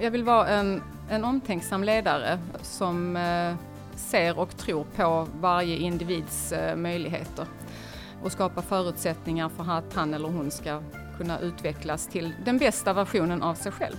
jag 0.00 0.10
vill 0.10 0.24
vara 0.24 0.48
en, 0.48 0.82
en 1.10 1.24
omtänksam 1.24 1.84
ledare 1.84 2.38
som 2.62 3.16
eh, 3.16 3.54
ser 3.96 4.38
och 4.38 4.56
tror 4.56 4.84
på 4.96 5.28
varje 5.40 5.76
individs 5.76 6.52
eh, 6.52 6.76
möjligheter 6.76 7.46
och 8.22 8.32
skapa 8.32 8.62
förutsättningar 8.62 9.48
för 9.48 9.72
att 9.72 9.94
han 9.94 10.14
eller 10.14 10.28
hon 10.28 10.50
ska 10.50 10.82
kunna 11.16 11.38
utvecklas 11.38 12.06
till 12.06 12.32
den 12.44 12.58
bästa 12.58 12.92
versionen 12.92 13.42
av 13.42 13.54
sig 13.54 13.72
själv. 13.72 13.96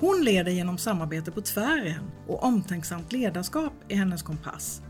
Hon 0.00 0.24
leder 0.24 0.50
genom 0.50 0.78
samarbete 0.78 1.30
på 1.30 1.40
tvären 1.40 2.10
och 2.26 2.44
omtänksamt 2.44 3.12
ledarskap 3.12 3.72
är 3.88 3.96
hennes 3.96 4.22
kompass. 4.22 4.82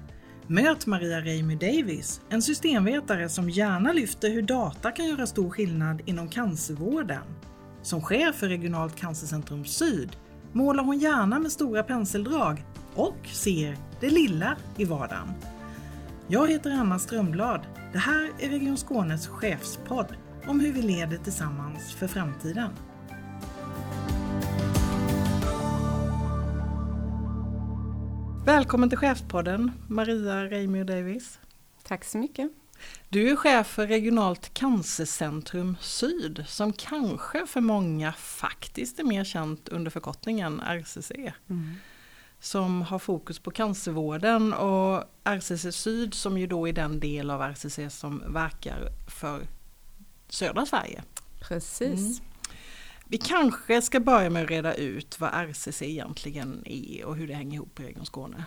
Möt 0.46 0.86
Maria 0.86 1.20
Reimy 1.20 1.54
Davis, 1.54 2.20
en 2.28 2.42
systemvetare 2.42 3.28
som 3.28 3.50
gärna 3.50 3.92
lyfter 3.92 4.30
hur 4.30 4.42
data 4.42 4.90
kan 4.90 5.06
göra 5.06 5.26
stor 5.26 5.50
skillnad 5.50 6.02
inom 6.06 6.28
cancervården. 6.28 7.22
Som 7.82 8.02
chef 8.02 8.36
för 8.36 8.48
Regionalt 8.48 8.96
cancercentrum 8.96 9.64
Syd 9.64 10.16
målar 10.52 10.84
hon 10.84 10.98
gärna 10.98 11.38
med 11.38 11.52
stora 11.52 11.82
penseldrag 11.82 12.64
och 12.94 13.26
ser 13.26 13.76
det 14.00 14.10
lilla 14.10 14.56
i 14.76 14.84
vardagen. 14.84 15.28
Jag 16.28 16.50
heter 16.50 16.70
Anna 16.70 16.98
Strömblad. 16.98 17.60
Det 17.92 17.98
här 17.98 18.30
är 18.38 18.48
Region 18.48 18.76
Skånes 18.76 19.28
chefspodd 19.28 20.06
om 20.46 20.60
hur 20.60 20.72
vi 20.72 20.82
leder 20.82 21.16
tillsammans 21.16 21.92
för 21.92 22.06
framtiden. 22.06 22.70
Välkommen 28.46 28.88
till 28.88 28.98
Chefspodden 28.98 29.72
Maria 29.88 30.44
Reimio 30.44 30.84
Davis. 30.84 31.38
Tack 31.82 32.04
så 32.04 32.18
mycket. 32.18 32.59
Du 33.08 33.30
är 33.30 33.36
chef 33.36 33.66
för 33.66 33.86
Regionalt 33.86 34.54
cancercentrum 34.54 35.76
Syd 35.80 36.44
som 36.48 36.72
kanske 36.72 37.46
för 37.46 37.60
många 37.60 38.12
faktiskt 38.12 38.98
är 38.98 39.04
mer 39.04 39.24
känt 39.24 39.68
under 39.68 39.90
förkortningen 39.90 40.60
RCC. 40.60 41.10
Mm. 41.10 41.74
Som 42.40 42.82
har 42.82 42.98
fokus 42.98 43.38
på 43.38 43.50
cancervården 43.50 44.52
och 44.52 45.04
RCC 45.24 45.72
Syd 45.76 46.14
som 46.14 46.38
ju 46.38 46.46
då 46.46 46.68
är 46.68 46.72
den 46.72 47.00
del 47.00 47.30
av 47.30 47.42
RCC 47.42 47.78
som 47.90 48.22
verkar 48.32 48.88
för 49.08 49.40
södra 50.28 50.66
Sverige. 50.66 51.02
Precis. 51.40 52.20
Mm. 52.20 52.30
Vi 53.04 53.18
kanske 53.18 53.82
ska 53.82 54.00
börja 54.00 54.30
med 54.30 54.44
att 54.44 54.50
reda 54.50 54.74
ut 54.74 55.20
vad 55.20 55.30
RCC 55.34 55.82
egentligen 55.82 56.62
är 56.66 57.04
och 57.04 57.16
hur 57.16 57.28
det 57.28 57.34
hänger 57.34 57.54
ihop 57.54 57.80
i 57.80 57.82
Region 57.82 58.06
Skåne. 58.06 58.44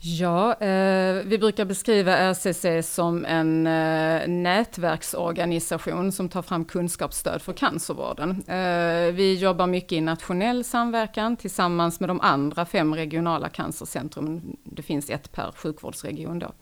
Ja, 0.00 0.54
eh, 0.54 1.22
vi 1.24 1.38
brukar 1.38 1.64
beskriva 1.64 2.16
RCC 2.16 2.82
som 2.82 3.24
en 3.24 3.66
eh, 3.66 4.28
nätverksorganisation 4.28 6.12
som 6.12 6.28
tar 6.28 6.42
fram 6.42 6.64
kunskapsstöd 6.64 7.42
för 7.42 7.52
cancervården. 7.52 8.30
Eh, 8.46 9.14
vi 9.14 9.38
jobbar 9.38 9.66
mycket 9.66 9.92
i 9.92 10.00
nationell 10.00 10.64
samverkan 10.64 11.36
tillsammans 11.36 12.00
med 12.00 12.08
de 12.08 12.20
andra 12.20 12.66
fem 12.66 12.94
regionala 12.94 13.48
cancercentrum. 13.48 14.56
Det 14.64 14.82
finns 14.82 15.10
ett 15.10 15.32
per 15.32 15.52
sjukvårdsregion 15.52 16.38
då. 16.38 16.52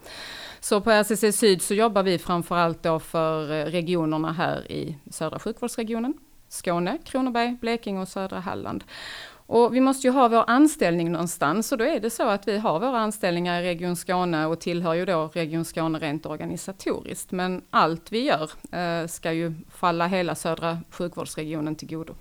Så 0.60 0.80
på 0.80 0.90
RCC 0.90 1.32
Syd 1.32 1.62
så 1.62 1.74
jobbar 1.74 2.02
vi 2.02 2.18
framförallt 2.18 2.82
då 2.82 2.98
för 2.98 3.52
eh, 3.52 3.64
regionerna 3.64 4.32
här 4.32 4.72
i 4.72 4.96
södra 5.10 5.38
sjukvårdsregionen, 5.38 6.14
Skåne, 6.48 6.98
Kronoberg, 7.04 7.56
Blekinge 7.60 8.00
och 8.00 8.08
södra 8.08 8.40
Halland. 8.40 8.84
Och 9.46 9.74
vi 9.74 9.80
måste 9.80 10.06
ju 10.06 10.12
ha 10.12 10.28
vår 10.28 10.44
anställning 10.50 11.12
någonstans 11.12 11.72
och 11.72 11.78
då 11.78 11.84
är 11.84 12.00
det 12.00 12.10
så 12.10 12.28
att 12.28 12.48
vi 12.48 12.58
har 12.58 12.80
våra 12.80 12.98
anställningar 12.98 13.62
i 13.62 13.66
Region 13.66 13.96
Skåne 13.96 14.46
och 14.46 14.60
tillhör 14.60 14.94
ju 14.94 15.04
då 15.04 15.30
Region 15.32 15.64
Skåne 15.64 15.98
rent 15.98 16.26
organisatoriskt. 16.26 17.32
Men 17.32 17.62
allt 17.70 18.12
vi 18.12 18.24
gör 18.24 18.50
eh, 18.72 19.06
ska 19.06 19.32
ju 19.32 19.54
falla 19.70 20.06
hela 20.06 20.34
södra 20.34 20.78
sjukvårdsregionen 20.90 21.76
till 21.76 21.88
godo. 21.88 22.14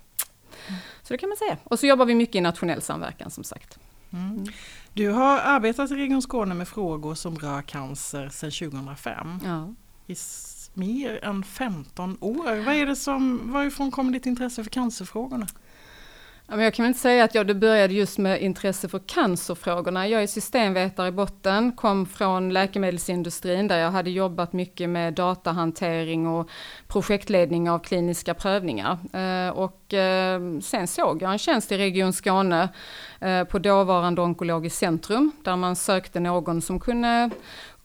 Mm. 0.67 0.79
Så 1.01 1.13
det 1.13 1.17
kan 1.17 1.29
man 1.29 1.37
säga. 1.37 1.57
Och 1.63 1.79
så 1.79 1.87
jobbar 1.87 2.05
vi 2.05 2.15
mycket 2.15 2.35
i 2.35 2.41
nationell 2.41 2.81
samverkan 2.81 3.31
som 3.31 3.43
sagt. 3.43 3.79
Mm. 4.13 4.31
mm. 4.31 4.45
Du 4.93 5.09
har 5.09 5.39
arbetat 5.39 5.91
i 5.91 5.95
Region 5.95 6.21
Skåne 6.21 6.55
med 6.55 6.67
frågor 6.67 7.15
som 7.15 7.35
rör 7.35 7.61
cancer 7.61 8.29
sedan 8.29 8.51
2005. 8.51 9.39
Ja. 9.45 9.73
I 10.07 10.15
mer 10.73 11.25
än 11.25 11.43
15 11.43 12.17
år. 12.19 12.65
Vad 12.65 12.75
är 12.75 12.85
det 12.85 12.95
som, 12.95 13.51
varifrån 13.51 13.91
kommer 13.91 14.11
ditt 14.11 14.25
intresse 14.25 14.63
för 14.63 14.71
cancerfrågorna? 14.71 15.47
Jag 16.47 16.73
kan 16.73 16.83
väl 16.83 16.87
inte 16.87 16.99
säga 16.99 17.23
att 17.23 17.35
jag 17.35 17.47
det 17.47 17.53
började 17.53 17.93
just 17.93 18.17
med 18.17 18.41
intresse 18.41 18.89
för 18.89 18.99
cancerfrågorna. 18.99 20.07
Jag 20.07 20.23
är 20.23 20.27
systemvetare 20.27 21.07
i 21.07 21.11
botten, 21.11 21.71
kom 21.71 22.05
från 22.05 22.53
läkemedelsindustrin 22.53 23.67
där 23.67 23.77
jag 23.77 23.91
hade 23.91 24.09
jobbat 24.09 24.53
mycket 24.53 24.89
med 24.89 25.13
datahantering 25.13 26.27
och 26.27 26.49
projektledning 26.87 27.69
av 27.69 27.79
kliniska 27.79 28.33
prövningar. 28.33 28.97
Eh, 29.13 29.49
och 29.49 29.93
eh, 29.93 30.59
sen 30.59 30.87
såg 30.87 31.21
jag 31.21 31.31
en 31.31 31.37
tjänst 31.37 31.71
i 31.71 31.77
Region 31.77 32.13
Skåne 32.13 32.69
eh, 33.19 33.43
på 33.43 33.59
dåvarande 33.59 34.21
Onkologiskt 34.21 34.79
centrum 34.79 35.31
där 35.43 35.55
man 35.55 35.75
sökte 35.75 36.19
någon 36.19 36.61
som 36.61 36.79
kunde 36.79 37.29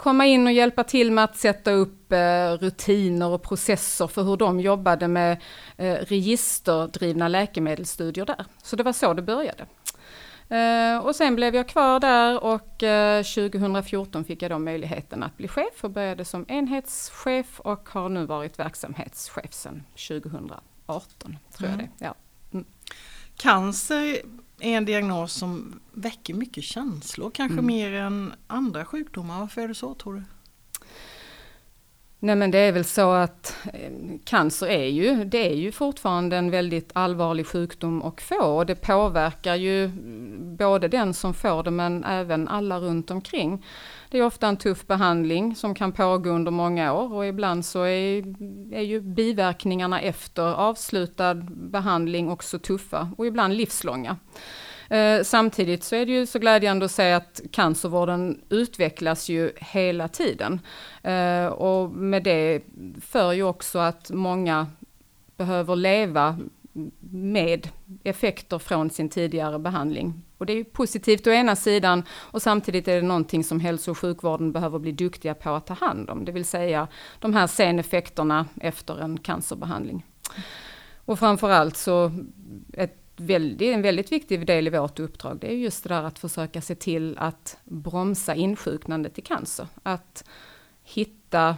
komma 0.00 0.26
in 0.26 0.46
och 0.46 0.52
hjälpa 0.52 0.84
till 0.84 1.12
med 1.12 1.24
att 1.24 1.36
sätta 1.36 1.72
upp 1.72 2.12
eh, 2.12 2.52
rutiner 2.60 3.28
och 3.28 3.42
processer 3.42 4.06
för 4.06 4.22
hur 4.22 4.36
de 4.36 4.60
jobbade 4.60 5.08
med 5.08 5.42
eh, 5.76 5.94
registerdrivna 5.94 7.28
läkemedelsstudier 7.28 8.26
där. 8.26 8.44
Så 8.62 8.76
det 8.76 8.82
var 8.82 8.92
så 8.92 9.14
det 9.14 9.22
började. 9.22 9.66
Eh, 10.48 10.98
och 10.98 11.16
sen 11.16 11.36
blev 11.36 11.54
jag 11.54 11.68
kvar 11.68 12.00
där 12.00 12.44
och 12.44 12.78
2014 13.24 14.24
fick 14.24 14.42
jag 14.42 14.50
då 14.50 14.58
möjligheten 14.58 15.22
att 15.22 15.36
bli 15.36 15.48
chef 15.48 15.84
och 15.84 15.90
började 15.90 16.24
som 16.24 16.44
enhetschef 16.48 17.60
och 17.60 17.88
har 17.88 18.08
nu 18.08 18.26
varit 18.26 18.58
verksamhetschef 18.58 19.52
sedan 19.52 19.82
2018. 20.08 20.60
Tror 21.56 21.68
mm. 21.68 21.80
jag 21.80 21.88
det. 21.88 22.04
Ja. 22.04 22.14
Mm. 22.52 22.64
Cancer 23.36 24.16
är 24.60 24.76
en 24.76 24.84
diagnos 24.84 25.32
som 25.32 25.81
väcker 25.93 26.34
mycket 26.34 26.65
känslor, 26.65 27.31
kanske 27.31 27.53
mm. 27.53 27.66
mer 27.66 27.93
än 27.93 28.32
andra 28.47 28.84
sjukdomar. 28.84 29.41
Varför 29.41 29.62
är 29.62 29.69
det 29.69 29.75
så 29.75 29.94
tror 29.94 30.15
du? 30.15 30.22
Nej 32.22 32.37
men 32.37 32.50
det 32.50 32.59
är 32.59 32.72
väl 32.72 32.84
så 32.84 33.12
att 33.12 33.56
eh, 33.72 33.91
cancer 34.25 34.66
är 34.66 34.87
ju, 34.87 35.25
det 35.25 35.50
är 35.50 35.54
ju 35.54 35.72
fortfarande 35.72 36.37
en 36.37 36.50
väldigt 36.50 36.91
allvarlig 36.93 37.47
sjukdom 37.47 38.03
att 38.03 38.21
få 38.21 38.44
och 38.44 38.66
det 38.66 38.75
påverkar 38.75 39.54
ju 39.54 39.88
både 40.41 40.88
den 40.88 41.15
som 41.15 41.34
får 41.34 41.62
det 41.62 41.71
men 41.71 42.04
även 42.04 42.48
alla 42.48 42.78
runt 42.78 43.10
omkring. 43.10 43.65
Det 44.10 44.19
är 44.19 44.22
ofta 44.22 44.48
en 44.48 44.56
tuff 44.56 44.87
behandling 44.87 45.56
som 45.56 45.75
kan 45.75 45.93
pågå 45.93 46.31
under 46.31 46.50
många 46.50 46.93
år 46.93 47.12
och 47.12 47.26
ibland 47.26 47.65
så 47.65 47.82
är, 47.82 48.25
är 48.75 48.82
ju 48.82 49.00
biverkningarna 49.00 50.00
efter 50.00 50.43
avslutad 50.43 51.34
behandling 51.50 52.31
också 52.31 52.59
tuffa 52.59 53.10
och 53.19 53.26
ibland 53.26 53.54
livslånga. 53.54 54.16
Eh, 54.88 55.22
samtidigt 55.22 55.84
så 55.84 55.97
är 55.97 56.06
det 56.06 56.12
ju 56.12 56.26
så 56.26 56.38
glädjande 56.38 56.84
att 56.84 56.91
se 56.91 57.12
att 57.12 57.41
cancervården 57.53 58.41
utvecklas 58.48 59.28
ju 59.28 59.53
hela 59.56 60.09
tiden. 60.09 60.60
Eh, 61.03 61.47
och 61.47 61.91
med 61.91 62.22
det 62.22 62.62
för 63.00 63.32
ju 63.32 63.42
också 63.42 63.78
att 63.78 64.10
många 64.10 64.66
behöver 65.37 65.77
leva 65.77 66.38
med 67.10 67.68
effekter 68.04 68.58
från 68.58 68.91
sin 68.91 69.08
tidigare 69.08 69.58
behandling. 69.58 70.22
Och 70.38 70.46
det 70.46 70.52
är 70.52 70.56
ju 70.56 70.64
positivt 70.64 71.26
å 71.26 71.30
ena 71.30 71.56
sidan 71.56 72.02
och 72.10 72.42
samtidigt 72.42 72.88
är 72.88 72.96
det 72.96 73.02
någonting 73.02 73.44
som 73.44 73.60
hälso 73.60 73.91
och 73.91 73.98
sjukvården 73.98 74.52
behöver 74.52 74.78
bli 74.78 74.92
duktiga 74.92 75.34
på 75.34 75.50
att 75.50 75.66
ta 75.66 75.74
hand 75.74 76.10
om, 76.10 76.24
det 76.24 76.32
vill 76.32 76.44
säga 76.44 76.88
de 77.18 77.34
här 77.34 77.46
seneffekterna 77.46 78.46
efter 78.60 79.00
en 79.00 79.18
cancerbehandling. 79.18 80.06
Och 81.04 81.18
framförallt 81.18 81.76
så 81.76 82.12
ett 82.72 82.97
väldigt, 83.16 83.74
en 83.74 83.82
väldigt 83.82 84.12
viktig 84.12 84.47
del 84.47 84.66
i 84.66 84.70
vårt 84.70 84.98
uppdrag, 84.98 85.38
det 85.41 85.52
är 85.52 85.56
just 85.56 85.82
det 85.82 85.88
där 85.88 86.02
att 86.02 86.18
försöka 86.18 86.60
se 86.60 86.74
till 86.74 87.18
att 87.18 87.58
bromsa 87.64 88.34
insjuknandet 88.34 89.18
i 89.18 89.22
cancer. 89.22 89.66
Att 89.82 90.24
hitta 90.82 91.56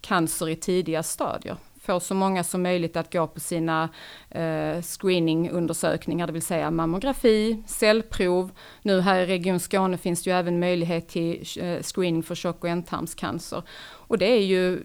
cancer 0.00 0.48
i 0.48 0.56
tidiga 0.56 1.02
stadier. 1.02 1.56
Få 1.86 2.00
så 2.00 2.14
många 2.14 2.44
som 2.44 2.62
möjligt 2.62 2.96
att 2.96 3.12
gå 3.12 3.26
på 3.26 3.40
sina 3.40 3.88
eh, 4.30 4.82
screeningundersökningar, 4.82 6.26
det 6.26 6.32
vill 6.32 6.42
säga 6.42 6.70
mammografi, 6.70 7.62
cellprov. 7.66 8.50
Nu 8.82 9.00
här 9.00 9.20
i 9.20 9.26
Region 9.26 9.60
Skåne 9.60 9.98
finns 9.98 10.22
det 10.22 10.30
ju 10.30 10.36
även 10.36 10.60
möjlighet 10.60 11.08
till 11.08 11.46
eh, 11.60 11.82
screening 11.82 12.22
för 12.22 12.34
tjock 12.34 12.64
och 12.64 12.70
ändtarmscancer. 12.70 13.62
Och 13.82 14.18
det 14.18 14.26
är 14.26 14.42
ju 14.42 14.82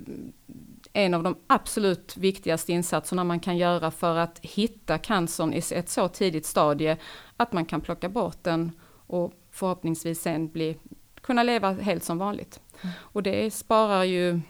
en 0.94 1.13
av 1.13 1.24
de 1.24 1.36
absolut 1.48 2.18
viktigaste 2.18 2.71
insatserna 2.71 3.24
man 3.24 3.39
kan 3.39 3.57
göra 3.57 3.92
för 3.92 4.18
att 4.18 4.39
hitta 4.42 4.98
cancern 4.98 5.53
i 5.53 5.62
ett 5.71 5.89
så 5.89 6.07
tidigt 6.07 6.45
stadie 6.45 6.98
att 7.38 7.53
man 7.53 7.65
kan 7.65 7.81
plocka 7.81 8.09
bort 8.09 8.44
den 8.44 8.71
och 9.07 9.33
förhoppningsvis 9.51 10.21
sen 10.21 10.48
bli, 10.48 10.77
kunna 11.21 11.44
leva 11.44 11.74
helt 11.74 12.03
som 12.03 12.18
vanligt. 12.18 12.59
Mm. 12.81 12.94
Och 13.00 13.24
det 13.24 13.53
sparar 13.53 14.03
ju 14.03 14.42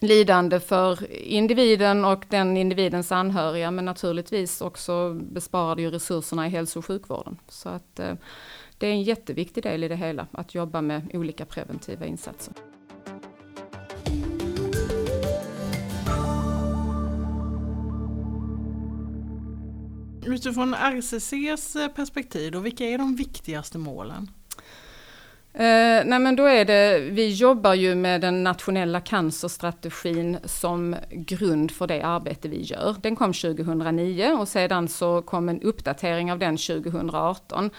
lidande 0.00 0.60
för 0.60 1.12
individen 1.12 2.04
och 2.04 2.24
den 2.28 2.56
individens 2.56 3.12
anhöriga 3.12 3.70
men 3.70 3.84
naturligtvis 3.84 4.60
också 4.60 5.14
besparar 5.14 5.76
det 5.76 5.82
ju 5.82 5.90
resurserna 5.90 6.46
i 6.46 6.50
hälso 6.50 6.78
och 6.78 6.86
sjukvården. 6.86 7.38
Så 7.48 7.68
att 7.68 7.98
eh, 7.98 8.14
det 8.78 8.86
är 8.86 8.90
en 8.90 9.02
jätteviktig 9.02 9.62
del 9.62 9.84
i 9.84 9.88
det 9.88 9.96
hela 9.96 10.26
att 10.32 10.54
jobba 10.54 10.80
med 10.80 11.10
olika 11.14 11.44
preventiva 11.46 12.06
insatser. 12.06 12.54
Utifrån 20.26 20.74
RCCs 20.74 21.76
eh, 21.76 21.88
perspektiv, 21.88 22.52
då, 22.52 22.58
vilka 22.60 22.84
är 22.84 22.98
de 22.98 23.16
viktigaste 23.16 23.78
målen? 23.78 24.30
Eh, 25.52 26.04
nej 26.04 26.18
men 26.18 26.36
då 26.36 26.44
är 26.44 26.64
det, 26.64 27.00
vi 27.00 27.34
jobbar 27.34 27.74
ju 27.74 27.94
med 27.94 28.20
den 28.20 28.44
nationella 28.44 29.00
cancerstrategin 29.00 30.38
som 30.44 30.96
grund 31.10 31.70
för 31.70 31.86
det 31.86 32.02
arbete 32.02 32.48
vi 32.48 32.62
gör. 32.62 32.96
Den 33.02 33.16
kom 33.16 33.32
2009 33.32 34.36
och 34.40 34.48
sedan 34.48 34.88
så 34.88 35.22
kom 35.22 35.48
en 35.48 35.62
uppdatering 35.62 36.32
av 36.32 36.38
den 36.38 36.56
2018. 36.56 37.70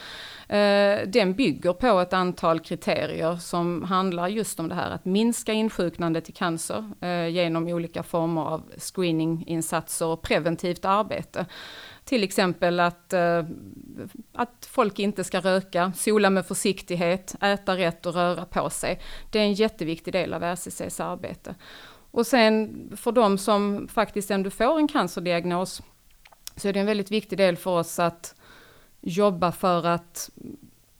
Eh, 0.48 1.00
den 1.08 1.34
bygger 1.34 1.74
på 1.74 2.00
ett 2.00 2.14
antal 2.14 2.60
kriterier 2.60 3.36
som 3.36 3.84
handlar 3.84 4.28
just 4.28 4.60
om 4.60 4.70
det 4.70 4.76
här 4.76 4.92
att 4.92 5.06
minska 5.06 5.54
insjuknandet 5.54 6.30
i 6.30 6.32
cancer 6.32 6.92
eh, 7.02 7.28
genom 7.28 7.68
olika 7.68 8.04
former 8.04 8.42
av 8.42 8.64
screeninginsatser 8.78 10.06
och 10.06 10.22
preventivt 10.22 10.86
arbete. 10.86 11.46
Till 12.12 12.24
exempel 12.24 12.80
att, 12.80 13.14
eh, 13.14 13.46
att 14.34 14.68
folk 14.72 15.00
inte 15.00 15.24
ska 15.24 15.40
röka, 15.40 15.94
sola 15.96 16.30
med 16.30 16.46
försiktighet, 16.46 17.36
äta 17.42 17.78
rätt 17.78 18.06
och 18.06 18.14
röra 18.14 18.46
på 18.46 18.70
sig. 18.70 19.00
Det 19.30 19.40
är 19.40 19.44
en 19.44 19.54
jätteviktig 19.54 20.14
del 20.14 20.34
av 20.34 20.44
RCCs 20.44 21.00
arbete. 21.00 21.56
Och 22.12 22.28
sen 22.28 22.90
för 22.96 23.12
de 23.12 23.38
som 23.38 23.88
faktiskt 23.88 24.32
ändå 24.32 24.50
får 24.50 24.78
en 24.78 24.88
cancerdiagnos 24.88 25.82
så 26.56 26.68
är 26.68 26.74
det 26.74 26.80
en 26.80 26.86
väldigt 26.86 27.12
viktig 27.12 27.38
del 27.38 27.58
för 27.58 27.72
oss 27.72 28.00
att 28.00 28.36
jobba 29.02 29.52
för 29.52 29.86
att 29.86 30.30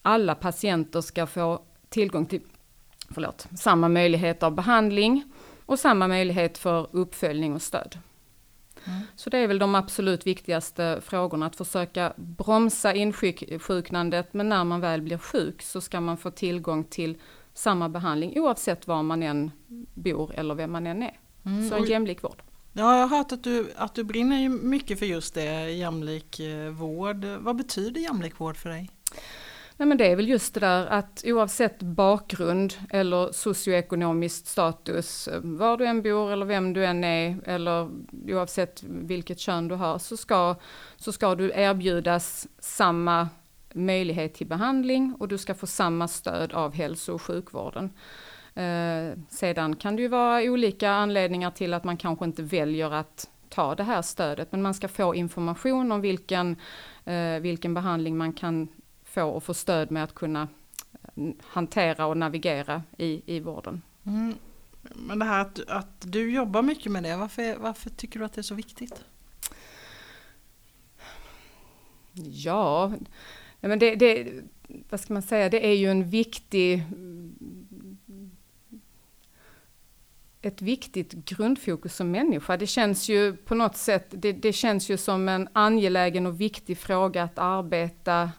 alla 0.02 0.36
patienter 0.36 1.02
ska 1.02 1.28
få 1.28 1.62
tillgång 1.90 2.26
till 2.26 2.42
förlåt, 3.10 3.48
samma 3.58 3.90
möjlighet 3.90 4.44
av 4.44 4.56
behandling 4.56 5.24
och 5.66 5.80
samma 5.80 6.08
möjlighet 6.08 6.58
för 6.58 6.88
uppföljning 6.92 7.54
och 7.54 7.62
stöd. 7.62 7.98
Mm. 8.86 9.02
Så 9.16 9.30
det 9.30 9.38
är 9.38 9.48
väl 9.48 9.60
de 9.60 9.76
absolut 9.76 10.28
viktigaste 10.28 11.02
frågorna, 11.06 11.46
att 11.46 11.56
försöka 11.56 12.14
bromsa 12.16 12.94
insjuknandet, 12.94 14.34
men 14.34 14.50
när 14.50 14.64
man 14.64 14.82
väl 14.82 15.02
blir 15.02 15.18
sjuk 15.18 15.62
så 15.62 15.82
ska 15.82 16.02
man 16.02 16.18
få 16.18 16.32
tillgång 16.32 16.84
till 16.84 17.18
samma 17.54 17.90
behandling 17.90 18.40
oavsett 18.40 18.88
var 18.88 19.04
man 19.04 19.24
än 19.24 19.52
bor 19.94 20.32
eller 20.36 20.56
vem 20.56 20.72
man 20.72 20.88
än 20.88 21.04
är. 21.04 21.20
Mm. 21.46 21.70
Så 21.70 21.76
en 21.76 21.86
jämlik 21.86 22.24
vård. 22.24 22.42
Ja, 22.74 22.98
jag 22.98 23.08
har 23.08 23.18
hört 23.18 23.32
att 23.32 23.44
du, 23.44 23.72
att 23.76 23.96
du 23.96 24.04
brinner 24.04 24.50
mycket 24.50 25.00
för 25.00 25.06
just 25.06 25.34
det, 25.34 25.72
jämlik 25.72 26.40
eh, 26.40 26.70
vård. 26.70 27.26
Vad 27.26 27.56
betyder 27.56 28.02
jämlik 28.02 28.40
vård 28.40 28.58
för 28.58 28.70
dig? 28.70 28.90
Nej 29.82 29.88
men 29.88 29.98
det 29.98 30.12
är 30.12 30.16
väl 30.16 30.30
just 30.30 30.54
det 30.54 30.60
där 30.60 30.86
att 30.86 31.24
oavsett 31.26 31.82
bakgrund 31.82 32.74
eller 32.90 33.32
socioekonomisk 33.32 34.48
status, 34.48 35.30
var 35.44 35.78
du 35.78 35.86
än 35.86 36.02
bor 36.02 36.32
eller 36.32 36.46
vem 36.46 36.74
du 36.74 36.86
än 36.86 37.04
är, 37.04 37.38
eller 37.46 37.90
oavsett 38.28 38.84
vilket 38.84 39.40
kön 39.40 39.68
du 39.68 39.76
har, 39.76 40.00
så 40.00 40.18
ska, 40.18 40.56
så 40.98 41.12
ska 41.12 41.36
du 41.36 41.52
erbjudas 41.56 42.48
samma 42.60 43.30
möjlighet 43.74 44.34
till 44.34 44.48
behandling 44.48 45.16
och 45.20 45.28
du 45.28 45.38
ska 45.38 45.54
få 45.54 45.68
samma 45.68 46.08
stöd 46.08 46.54
av 46.54 46.74
hälso 46.74 47.14
och 47.14 47.22
sjukvården. 47.22 47.94
Eh, 48.56 49.18
sedan 49.30 49.76
kan 49.76 49.96
det 49.96 50.02
ju 50.02 50.08
vara 50.08 50.44
olika 50.44 50.92
anledningar 50.92 51.52
till 51.52 51.74
att 51.74 51.84
man 51.84 51.98
kanske 51.98 52.26
inte 52.26 52.44
väljer 52.44 52.94
att 52.94 53.30
ta 53.50 53.76
det 53.76 53.84
här 53.84 54.02
stödet, 54.02 54.52
men 54.52 54.62
man 54.62 54.74
ska 54.74 54.88
få 54.88 55.16
information 55.16 55.92
om 55.92 56.02
vilken, 56.02 56.56
eh, 57.06 57.40
vilken 57.40 57.74
behandling 57.74 58.18
man 58.18 58.34
kan 58.34 58.68
få 59.14 59.24
och 59.24 59.44
få 59.44 59.54
stöd 59.54 59.92
med 59.92 60.04
att 60.04 60.16
kunna 60.16 60.48
eh, 61.16 61.24
hantera 61.44 62.06
och 62.06 62.18
navigera 62.18 62.84
i, 62.98 63.22
i 63.36 63.40
vården. 63.40 63.82
Mm. 64.06 64.34
Men 64.82 65.20
det 65.20 65.26
här 65.26 65.42
att, 65.42 65.60
att 65.68 66.12
du 66.12 66.32
jobbar 66.32 66.62
mycket 66.62 66.92
med 66.92 67.04
det, 67.04 67.18
varför, 67.18 67.58
varför 67.58 67.90
tycker 67.90 68.20
du 68.20 68.26
att 68.26 68.34
det 68.34 68.42
är 68.42 68.44
så 68.44 68.56
viktigt? 68.56 69.04
Ja, 72.14 72.94
men 73.60 73.80
det, 73.80 73.96
det, 73.96 74.34
vad 74.90 75.00
ska 75.00 75.14
man 75.14 75.22
säga, 75.22 75.50
det 75.50 75.66
är 75.68 75.74
ju 75.74 75.92
en 75.92 76.10
viktig 76.10 76.84
ett 80.42 80.62
viktigt 80.62 81.14
grundfokus 81.14 81.96
som 81.96 82.12
människa. 82.12 82.58
Det 82.58 82.68
känns 82.68 83.10
ju 83.10 83.36
på 83.36 83.56
något 83.56 83.78
sätt, 83.78 84.08
det, 84.10 84.32
det 84.32 84.54
känns 84.54 84.90
ju 84.90 84.98
som 84.98 85.30
en 85.30 85.50
angelägen 85.54 86.26
och 86.26 86.42
viktig 86.42 86.78
fråga 86.78 87.24
att 87.24 87.40
arbeta 87.40 88.32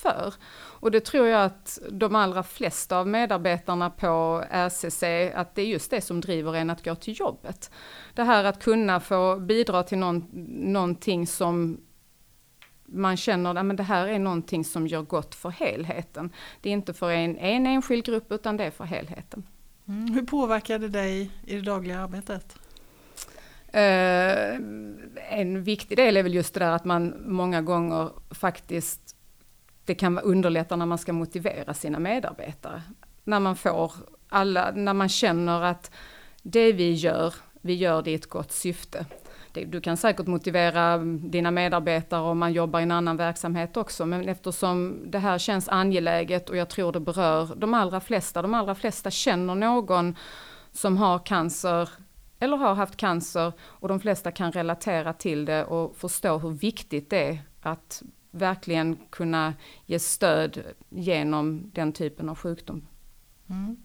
för. 0.00 0.34
Och 0.80 0.90
det 0.90 1.00
tror 1.00 1.26
jag 1.26 1.44
att 1.44 1.78
de 1.90 2.14
allra 2.14 2.42
flesta 2.42 2.98
av 2.98 3.08
medarbetarna 3.08 3.90
på 3.90 4.44
RCC, 4.50 5.02
att 5.34 5.54
det 5.54 5.62
är 5.62 5.66
just 5.66 5.90
det 5.90 6.00
som 6.00 6.20
driver 6.20 6.54
en 6.54 6.70
att 6.70 6.84
gå 6.84 6.94
till 6.94 7.20
jobbet. 7.20 7.70
Det 8.14 8.22
här 8.22 8.44
att 8.44 8.62
kunna 8.62 9.00
få 9.00 9.36
bidra 9.36 9.82
till 9.82 9.98
någon, 9.98 10.28
någonting 10.72 11.26
som 11.26 11.80
man 12.92 13.16
känner 13.16 13.70
att 13.70 13.76
det 13.76 13.82
här 13.82 14.06
är 14.06 14.18
någonting 14.18 14.64
som 14.64 14.86
gör 14.86 15.02
gott 15.02 15.34
för 15.34 15.50
helheten. 15.50 16.30
Det 16.60 16.68
är 16.68 16.72
inte 16.72 16.94
för 16.94 17.10
en, 17.10 17.38
en 17.38 17.66
enskild 17.66 18.04
grupp 18.04 18.32
utan 18.32 18.56
det 18.56 18.64
är 18.64 18.70
för 18.70 18.84
helheten. 18.84 19.46
Mm. 19.88 20.14
Hur 20.14 20.22
påverkar 20.22 20.78
det 20.78 20.88
dig 20.88 21.30
i 21.46 21.54
det 21.54 21.62
dagliga 21.62 22.00
arbetet? 22.00 22.56
Uh, 23.74 24.54
en 25.30 25.62
viktig 25.62 25.96
del 25.96 26.16
är 26.16 26.22
väl 26.22 26.34
just 26.34 26.54
det 26.54 26.60
där 26.60 26.70
att 26.70 26.84
man 26.84 27.14
många 27.26 27.62
gånger 27.62 28.10
faktiskt 28.30 29.09
det 29.90 29.94
kan 29.94 30.18
underlätta 30.18 30.76
när 30.76 30.86
man 30.86 30.98
ska 30.98 31.12
motivera 31.12 31.74
sina 31.74 31.98
medarbetare. 31.98 32.82
När 33.24 33.40
man 33.40 33.56
får 33.56 33.92
alla, 34.28 34.70
när 34.74 34.94
man 34.94 35.08
känner 35.08 35.62
att 35.62 35.90
det 36.42 36.72
vi 36.72 36.92
gör, 36.92 37.34
vi 37.60 37.74
gör 37.74 38.02
det 38.02 38.10
i 38.10 38.14
ett 38.14 38.28
gott 38.28 38.52
syfte. 38.52 39.06
Du 39.52 39.80
kan 39.80 39.96
säkert 39.96 40.26
motivera 40.26 40.98
dina 40.98 41.50
medarbetare 41.50 42.20
om 42.20 42.38
man 42.38 42.52
jobbar 42.52 42.80
i 42.80 42.82
en 42.82 42.90
annan 42.90 43.16
verksamhet 43.16 43.76
också, 43.76 44.06
men 44.06 44.28
eftersom 44.28 44.98
det 45.10 45.18
här 45.18 45.38
känns 45.38 45.68
angeläget 45.68 46.50
och 46.50 46.56
jag 46.56 46.68
tror 46.68 46.92
det 46.92 47.00
berör 47.00 47.54
de 47.56 47.74
allra 47.74 48.00
flesta, 48.00 48.42
de 48.42 48.54
allra 48.54 48.74
flesta 48.74 49.10
känner 49.10 49.54
någon 49.54 50.16
som 50.72 50.96
har 50.96 51.18
cancer 51.18 51.88
eller 52.38 52.56
har 52.56 52.74
haft 52.74 52.96
cancer 52.96 53.52
och 53.60 53.88
de 53.88 54.00
flesta 54.00 54.30
kan 54.30 54.52
relatera 54.52 55.12
till 55.12 55.44
det 55.44 55.64
och 55.64 55.96
förstå 55.96 56.38
hur 56.38 56.50
viktigt 56.50 57.10
det 57.10 57.28
är 57.28 57.38
att 57.62 58.02
verkligen 58.30 58.98
kunna 59.10 59.54
ge 59.86 59.98
stöd 59.98 60.62
genom 60.88 61.70
den 61.74 61.92
typen 61.92 62.28
av 62.28 62.38
sjukdom. 62.38 62.86
Mm. 63.50 63.76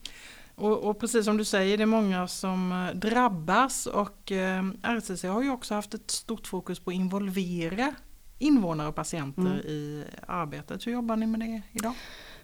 Och, 0.55 0.83
och, 0.83 0.99
precis 0.99 1.25
som 1.25 1.37
du 1.37 1.45
säger, 1.45 1.77
det 1.77 1.83
är 1.83 1.87
många 1.87 2.27
som 2.27 2.71
eh, 2.71 2.95
drabbas 2.95 3.85
och 3.85 4.31
eh, 4.31 4.63
RCC 4.83 5.23
har 5.23 5.43
ju 5.43 5.51
också 5.51 5.73
haft 5.73 5.93
ett 5.93 6.11
stort 6.11 6.47
fokus 6.47 6.79
på 6.79 6.89
att 6.89 6.95
involvera 6.95 7.93
invånare 8.39 8.87
och 8.87 8.95
patienter 8.95 9.41
mm. 9.41 9.57
i 9.57 10.03
arbetet. 10.27 10.87
Hur 10.87 10.91
jobbar 10.91 11.15
ni 11.15 11.27
med 11.27 11.39
det 11.39 11.61
idag? 11.71 11.93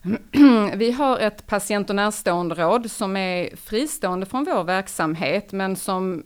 Vi 0.78 0.92
har 0.92 1.20
ett 1.20 1.48
patient 1.48 1.90
och 1.90 1.96
närstående 1.96 2.56
råd 2.56 2.92
som 2.92 3.18
är 3.18 3.56
fristående 3.56 4.26
från 4.26 4.44
vår 4.44 4.64
verksamhet 4.64 5.52
men 5.52 5.76
som 5.76 6.24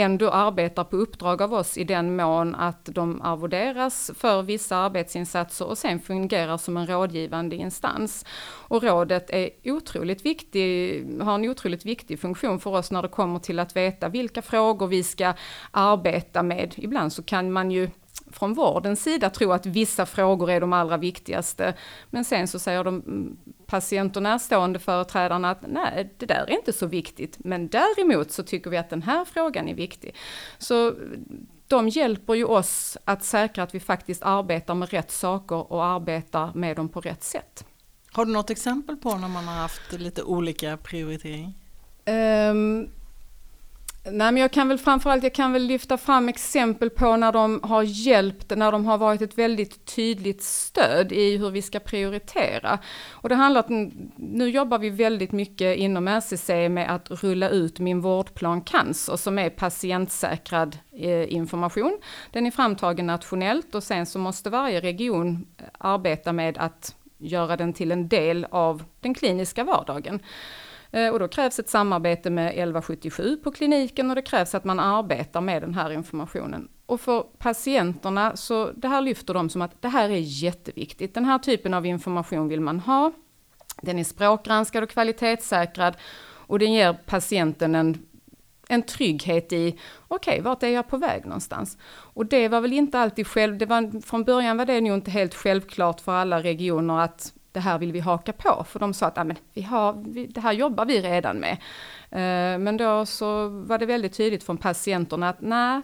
ändå 0.00 0.30
arbetar 0.30 0.84
på 0.84 0.96
uppdrag 0.96 1.42
av 1.42 1.54
oss 1.54 1.78
i 1.78 1.84
den 1.84 2.16
mån 2.16 2.54
att 2.54 2.88
de 2.92 3.22
arvoderas 3.22 4.10
för 4.14 4.42
vissa 4.42 4.76
arbetsinsatser 4.76 5.66
och 5.66 5.78
sen 5.78 6.00
fungerar 6.00 6.56
som 6.56 6.76
en 6.76 6.86
rådgivande 6.86 7.56
instans. 7.56 8.24
Och 8.68 8.82
rådet 8.82 9.30
är 9.30 9.50
otroligt 9.64 10.26
viktig, 10.26 11.04
har 11.20 11.34
en 11.34 11.50
otroligt 11.50 11.86
viktig 11.86 12.20
funktion 12.20 12.60
för 12.60 12.70
oss 12.70 12.90
när 12.90 13.02
det 13.02 13.08
kommer 13.08 13.38
till 13.38 13.58
att 13.58 13.76
veta 13.76 14.08
vilka 14.08 14.42
frågor 14.42 14.86
vi 14.86 15.02
ska 15.02 15.34
arbeta 15.70 16.42
med. 16.42 16.74
Ibland 16.76 17.12
så 17.12 17.22
kan 17.22 17.52
man 17.52 17.70
ju 17.70 17.90
från 18.32 18.54
vårdens 18.54 19.02
sida 19.02 19.30
tro 19.30 19.52
att 19.52 19.66
vissa 19.66 20.06
frågor 20.06 20.50
är 20.50 20.60
de 20.60 20.72
allra 20.72 20.96
viktigaste. 20.96 21.74
Men 22.10 22.24
sen 22.24 22.48
så 22.48 22.58
säger 22.58 22.84
de 22.84 22.94
mm, 22.94 23.36
patient 23.66 24.16
och 24.16 24.22
närstående 24.22 24.78
företrädarna 24.78 25.50
att 25.50 25.62
nej, 25.68 26.14
det 26.18 26.26
där 26.26 26.44
är 26.48 26.50
inte 26.50 26.72
så 26.72 26.86
viktigt. 26.86 27.36
Men 27.38 27.68
däremot 27.68 28.30
så 28.30 28.42
tycker 28.42 28.70
vi 28.70 28.76
att 28.76 28.90
den 28.90 29.02
här 29.02 29.24
frågan 29.24 29.68
är 29.68 29.74
viktig. 29.74 30.14
Så 30.58 30.94
de 31.66 31.88
hjälper 31.88 32.34
ju 32.34 32.44
oss 32.44 32.96
att 33.04 33.24
säkra 33.24 33.64
att 33.64 33.74
vi 33.74 33.80
faktiskt 33.80 34.22
arbetar 34.22 34.74
med 34.74 34.90
rätt 34.90 35.10
saker 35.10 35.72
och 35.72 35.84
arbetar 35.84 36.54
med 36.54 36.76
dem 36.76 36.88
på 36.88 37.00
rätt 37.00 37.24
sätt. 37.24 37.64
Har 38.12 38.24
du 38.24 38.32
något 38.32 38.50
exempel 38.50 38.96
på 38.96 39.16
när 39.16 39.28
man 39.28 39.48
har 39.48 39.54
haft 39.54 39.92
lite 39.92 40.22
olika 40.22 40.76
prioritering? 40.76 41.54
Um, 42.50 42.90
Nej 44.12 44.32
men 44.32 44.36
jag 44.36 44.50
kan 44.50 44.68
väl 44.68 44.78
framförallt, 44.78 45.22
jag 45.22 45.34
kan 45.34 45.52
väl 45.52 45.62
lyfta 45.62 45.96
fram 45.98 46.28
exempel 46.28 46.90
på 46.90 47.16
när 47.16 47.32
de 47.32 47.60
har 47.62 47.82
hjälpt, 47.82 48.56
när 48.56 48.72
de 48.72 48.86
har 48.86 48.98
varit 48.98 49.22
ett 49.22 49.38
väldigt 49.38 49.84
tydligt 49.84 50.42
stöd 50.42 51.12
i 51.12 51.36
hur 51.36 51.50
vi 51.50 51.62
ska 51.62 51.78
prioritera. 51.78 52.78
Och 53.10 53.28
det 53.28 53.34
handlar 53.34 53.64
om, 53.68 54.10
nu 54.16 54.48
jobbar 54.48 54.78
vi 54.78 54.90
väldigt 54.90 55.32
mycket 55.32 55.76
inom 55.76 56.08
RCC 56.08 56.48
med 56.48 56.94
att 56.94 57.22
rulla 57.22 57.48
ut 57.48 57.78
min 57.78 58.00
vårdplan 58.00 58.60
cancer 58.60 59.16
som 59.16 59.38
är 59.38 59.50
patientsäkrad 59.50 60.78
eh, 60.92 61.32
information. 61.32 61.98
Den 62.32 62.46
är 62.46 62.50
framtagen 62.50 63.06
nationellt 63.06 63.74
och 63.74 63.82
sen 63.82 64.06
så 64.06 64.18
måste 64.18 64.50
varje 64.50 64.80
region 64.80 65.46
eh, 65.58 65.64
arbeta 65.78 66.32
med 66.32 66.58
att 66.58 66.94
göra 67.18 67.56
den 67.56 67.72
till 67.72 67.92
en 67.92 68.08
del 68.08 68.46
av 68.50 68.84
den 69.00 69.14
kliniska 69.14 69.64
vardagen. 69.64 70.20
Eh, 70.90 71.08
och 71.08 71.18
då 71.18 71.28
krävs 71.28 71.58
ett 71.58 71.68
samarbete 71.68 72.30
med 72.30 72.46
1177 72.46 73.36
på 73.36 73.50
kliniken 73.50 74.10
och 74.10 74.16
det 74.16 74.22
krävs 74.22 74.54
att 74.54 74.64
man 74.64 74.80
arbetar 74.80 75.40
med 75.40 75.62
den 75.62 75.74
här 75.74 75.90
informationen. 75.90 76.68
och 76.86 77.00
för 77.00 77.22
patienterna 77.38 78.36
så 78.36 78.70
det 78.72 78.88
här 78.88 79.00
lyfter 79.00 79.34
de 79.34 79.50
som 79.50 79.62
att 79.62 79.82
det 79.82 79.88
här 79.88 80.10
är 80.10 80.18
jätteviktigt. 80.18 81.14
Den 81.14 81.24
här 81.24 81.38
typen 81.38 81.74
av 81.74 81.86
information 81.86 82.48
vill 82.48 82.60
man 82.60 82.80
ha. 82.80 83.12
Den 83.82 83.98
är 83.98 84.04
språkgranskad 84.04 84.82
och 84.82 84.90
kvalitetssäkrad 84.90 85.96
och 86.48 86.58
den 86.58 86.72
ger 86.72 86.92
patienten 86.92 87.74
en, 87.74 88.06
en 88.68 88.82
trygghet 88.82 89.52
i, 89.52 89.78
okej, 90.08 90.32
okay, 90.32 90.40
vart 90.40 90.62
är 90.62 90.68
jag 90.68 90.88
på 90.88 90.96
väg 90.96 91.24
någonstans? 91.24 91.78
Och 91.88 92.26
det 92.26 92.48
var 92.48 92.60
väl 92.60 92.72
inte 92.72 92.98
alltid 92.98 93.26
själv, 93.26 93.58
det 93.58 93.66
var, 93.66 94.00
från 94.00 94.24
början 94.24 94.56
var 94.56 94.66
det 94.66 94.80
nog 94.80 94.94
inte 94.94 95.10
helt 95.10 95.34
självklart 95.34 96.00
för 96.00 96.12
alla 96.12 96.42
regioner 96.42 97.00
att 97.00 97.32
det 97.58 97.62
här 97.62 97.78
vill 97.78 97.92
vi 97.92 98.00
haka 98.00 98.32
på, 98.32 98.64
för 98.68 98.78
de 98.78 98.94
sa 98.94 99.06
att 99.06 99.18
ah, 99.18 99.24
men 99.24 99.36
vi 99.54 99.62
har, 99.62 100.04
vi, 100.06 100.26
det 100.26 100.40
här 100.40 100.52
jobbar 100.52 100.86
vi 100.86 101.02
redan 101.02 101.36
med. 101.36 101.52
Eh, 102.10 102.58
men 102.58 102.76
då 102.76 103.06
så 103.06 103.48
var 103.48 103.78
det 103.78 103.86
väldigt 103.86 104.16
tydligt 104.16 104.44
från 104.44 104.56
patienterna 104.56 105.28
att 105.28 105.40
nej, 105.40 105.80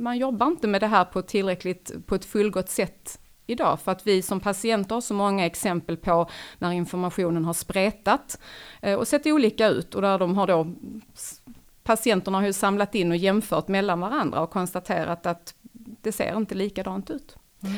man 0.00 0.18
jobbar 0.18 0.46
inte 0.46 0.68
med 0.68 0.80
det 0.80 0.86
här 0.86 1.04
på 1.04 1.22
tillräckligt, 1.22 2.06
på 2.06 2.14
ett 2.14 2.24
fullgott 2.24 2.68
sätt 2.68 3.20
idag, 3.46 3.80
för 3.80 3.92
att 3.92 4.06
vi 4.06 4.22
som 4.22 4.40
patienter 4.40 4.94
har 4.94 5.00
så 5.00 5.14
många 5.14 5.46
exempel 5.46 5.96
på 5.96 6.30
när 6.58 6.72
informationen 6.72 7.44
har 7.44 7.54
spretat 7.54 8.40
eh, 8.82 8.94
och 8.94 9.08
sett 9.08 9.26
olika 9.26 9.68
ut 9.68 9.94
och 9.94 10.02
där 10.02 10.18
de 10.18 10.36
har 10.36 10.46
då 10.46 10.66
patienterna 11.82 12.38
har 12.38 12.46
ju 12.46 12.52
samlat 12.52 12.94
in 12.94 13.10
och 13.10 13.16
jämfört 13.16 13.68
mellan 13.68 14.00
varandra 14.00 14.40
och 14.40 14.50
konstaterat 14.50 15.26
att 15.26 15.54
det 16.02 16.12
ser 16.12 16.36
inte 16.36 16.54
likadant 16.54 17.10
ut. 17.10 17.36
Mm. 17.62 17.76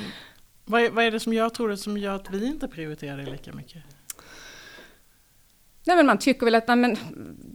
Vad, 0.68 0.82
är, 0.82 0.90
vad 0.90 1.04
är 1.04 1.10
det 1.10 1.20
som 1.20 1.32
jag 1.32 1.54
tror 1.54 1.68
det 1.68 1.76
som 1.76 1.98
gör 1.98 2.14
att 2.14 2.30
vi 2.30 2.46
inte 2.46 2.68
prioriterar 2.68 3.16
det 3.16 3.30
lika 3.30 3.52
mycket? 3.52 3.82
Nej 5.86 5.96
men 5.96 6.06
man 6.06 6.18
tycker 6.18 6.44
väl 6.44 6.54
att 6.54 6.68
nej, 6.68 6.76
men, 6.76 6.96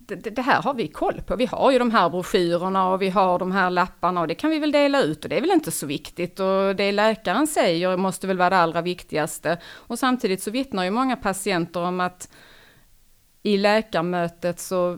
det, 0.06 0.16
det, 0.16 0.42
här 0.42 0.62
har 0.62 0.74
vi 0.74 0.88
koll 0.88 1.22
på. 1.22 1.36
Vi 1.36 1.46
har 1.46 1.72
ju 1.72 1.80
de 1.80 1.92
här 1.92 2.10
broschyrerna 2.10 2.90
och 2.90 3.02
vi 3.02 3.10
har 3.10 3.40
de 3.40 3.52
här 3.52 3.70
lapparna 3.70 4.22
och 4.22 4.28
det 4.28 4.36
kan 4.36 4.50
vi 4.50 4.60
väl 4.60 4.72
dela 4.72 5.04
ut 5.04 5.24
och 5.24 5.30
det 5.30 5.38
är 5.38 5.42
väl 5.42 5.52
inte 5.52 5.72
så 5.72 5.86
viktigt. 5.86 6.40
Och 6.40 6.76
det 6.76 6.92
läkaren 6.92 7.48
säger 7.48 7.98
måste 7.98 8.28
väl 8.28 8.38
vara 8.38 8.50
det 8.50 8.58
allra 8.58 8.82
viktigaste. 8.82 9.58
Och 9.66 10.00
samtidigt 10.00 10.44
så 10.44 10.52
vittnar 10.52 10.84
ju 10.84 10.92
många 10.92 11.16
patienter 11.16 11.80
om 11.80 12.00
att 12.00 12.32
i 13.44 13.58
läkarmötet 13.58 14.60
så 14.60 14.98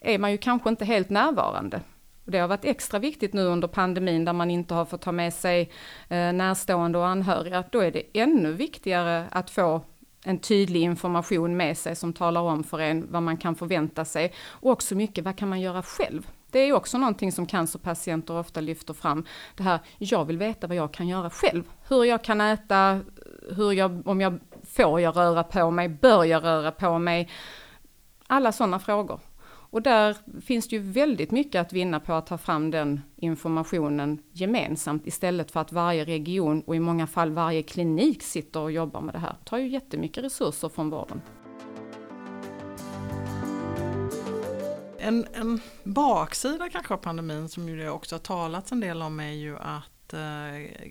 är 0.00 0.18
man 0.18 0.32
ju 0.32 0.38
kanske 0.38 0.68
inte 0.68 0.84
helt 0.84 1.10
närvarande. 1.10 1.80
Det 2.28 2.38
har 2.38 2.48
varit 2.48 2.64
extra 2.64 2.98
viktigt 2.98 3.32
nu 3.32 3.42
under 3.42 3.68
pandemin 3.68 4.24
där 4.24 4.32
man 4.32 4.50
inte 4.50 4.74
har 4.74 4.84
fått 4.84 5.02
ta 5.02 5.12
med 5.12 5.34
sig 5.34 5.70
eh, 6.08 6.32
närstående 6.32 6.98
och 6.98 7.06
anhöriga. 7.06 7.64
Då 7.70 7.80
är 7.80 7.90
det 7.90 8.02
ännu 8.12 8.52
viktigare 8.52 9.24
att 9.30 9.50
få 9.50 9.80
en 10.24 10.38
tydlig 10.38 10.82
information 10.82 11.56
med 11.56 11.78
sig 11.78 11.96
som 11.96 12.12
talar 12.12 12.40
om 12.40 12.64
för 12.64 12.78
en 12.78 13.06
vad 13.10 13.22
man 13.22 13.36
kan 13.36 13.54
förvänta 13.54 14.04
sig. 14.04 14.32
Och 14.48 14.70
också 14.70 14.94
mycket, 14.94 15.24
vad 15.24 15.36
kan 15.36 15.48
man 15.48 15.60
göra 15.60 15.82
själv? 15.82 16.30
Det 16.50 16.58
är 16.58 16.72
också 16.72 16.98
någonting 16.98 17.32
som 17.32 17.46
cancerpatienter 17.46 18.34
ofta 18.34 18.60
lyfter 18.60 18.94
fram. 18.94 19.24
Det 19.56 19.62
här, 19.62 19.78
jag 19.98 20.24
vill 20.24 20.38
veta 20.38 20.66
vad 20.66 20.76
jag 20.76 20.92
kan 20.92 21.08
göra 21.08 21.30
själv. 21.30 21.64
Hur 21.88 22.04
jag 22.04 22.24
kan 22.24 22.40
äta, 22.40 23.00
hur 23.56 23.72
jag, 23.72 24.08
om 24.08 24.20
jag 24.20 24.38
får 24.64 25.00
jag 25.00 25.16
röra 25.16 25.44
på 25.44 25.70
mig, 25.70 25.88
bör 25.88 26.24
jag 26.24 26.44
röra 26.44 26.70
på 26.70 26.98
mig? 26.98 27.30
Alla 28.26 28.52
sådana 28.52 28.78
frågor. 28.78 29.20
Och 29.70 29.82
där 29.82 30.16
finns 30.40 30.68
det 30.68 30.76
ju 30.76 30.82
väldigt 30.82 31.30
mycket 31.30 31.60
att 31.60 31.72
vinna 31.72 32.00
på 32.00 32.12
att 32.12 32.26
ta 32.26 32.38
fram 32.38 32.70
den 32.70 33.00
informationen 33.16 34.22
gemensamt 34.32 35.06
istället 35.06 35.50
för 35.50 35.60
att 35.60 35.72
varje 35.72 36.04
region 36.04 36.60
och 36.60 36.76
i 36.76 36.80
många 36.80 37.06
fall 37.06 37.30
varje 37.30 37.62
klinik 37.62 38.22
sitter 38.22 38.60
och 38.60 38.72
jobbar 38.72 39.00
med 39.00 39.14
det 39.14 39.18
här. 39.18 39.36
Det 39.38 39.44
tar 39.44 39.58
ju 39.58 39.68
jättemycket 39.68 40.24
resurser 40.24 40.68
från 40.68 40.90
vården. 40.90 41.20
En, 44.98 45.26
en 45.34 45.60
baksida 45.84 46.68
kanske 46.68 46.94
av 46.94 46.98
pandemin 46.98 47.48
som 47.48 47.68
ju 47.68 47.76
det 47.76 47.90
också 47.90 48.14
har 48.14 48.20
talats 48.20 48.72
en 48.72 48.80
del 48.80 49.02
om 49.02 49.20
är 49.20 49.32
ju 49.32 49.58
att 49.58 50.12
eh, 50.12 50.20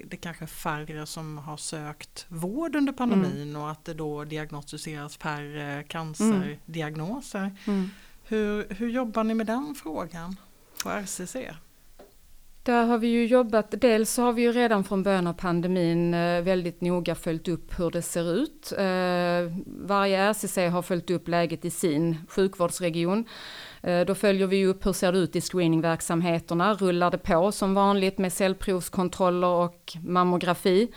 det 0.05 0.17
kanske 0.21 0.45
är 0.45 0.47
färre 0.47 1.05
som 1.05 1.37
har 1.37 1.57
sökt 1.57 2.25
vård 2.29 2.75
under 2.75 2.93
pandemin 2.93 3.49
mm. 3.49 3.61
och 3.61 3.71
att 3.71 3.85
det 3.85 3.93
då 3.93 4.23
diagnostiseras 4.23 5.17
färre 5.17 5.83
cancerdiagnoser. 5.83 7.55
Mm. 7.67 7.89
Hur, 8.27 8.73
hur 8.73 8.89
jobbar 8.89 9.23
ni 9.23 9.33
med 9.33 9.47
den 9.47 9.75
frågan 9.75 10.35
på 10.83 10.89
RCC? 10.89 11.35
Där 12.63 12.85
har 12.85 12.97
vi 12.97 13.07
ju 13.07 13.25
jobbat, 13.25 13.73
dels 13.81 14.17
har 14.17 14.33
vi 14.33 14.41
ju 14.41 14.51
redan 14.51 14.83
från 14.83 15.03
början 15.03 15.27
av 15.27 15.33
pandemin 15.33 16.13
eh, 16.13 16.41
väldigt 16.41 16.81
noga 16.81 17.15
följt 17.15 17.47
upp 17.47 17.79
hur 17.79 17.91
det 17.91 18.01
ser 18.01 18.33
ut. 18.33 18.73
Eh, 18.77 19.53
varje 19.67 20.31
RCC 20.31 20.57
har 20.57 20.81
följt 20.81 21.09
upp 21.09 21.27
läget 21.27 21.65
i 21.65 21.69
sin 21.69 22.17
sjukvårdsregion. 22.29 23.25
Eh, 23.81 24.05
då 24.05 24.15
följer 24.15 24.47
vi 24.47 24.65
upp 24.65 24.85
hur 24.85 24.93
ser 24.93 25.11
det 25.11 25.17
ut 25.17 25.35
i 25.35 25.41
screeningverksamheterna. 25.41 26.73
Rullar 26.73 27.11
det 27.11 27.17
på 27.17 27.51
som 27.51 27.73
vanligt 27.73 28.17
med 28.17 28.33
cellprovskontroller 28.33 29.47
och 29.47 29.97
mammografi? 30.03 30.91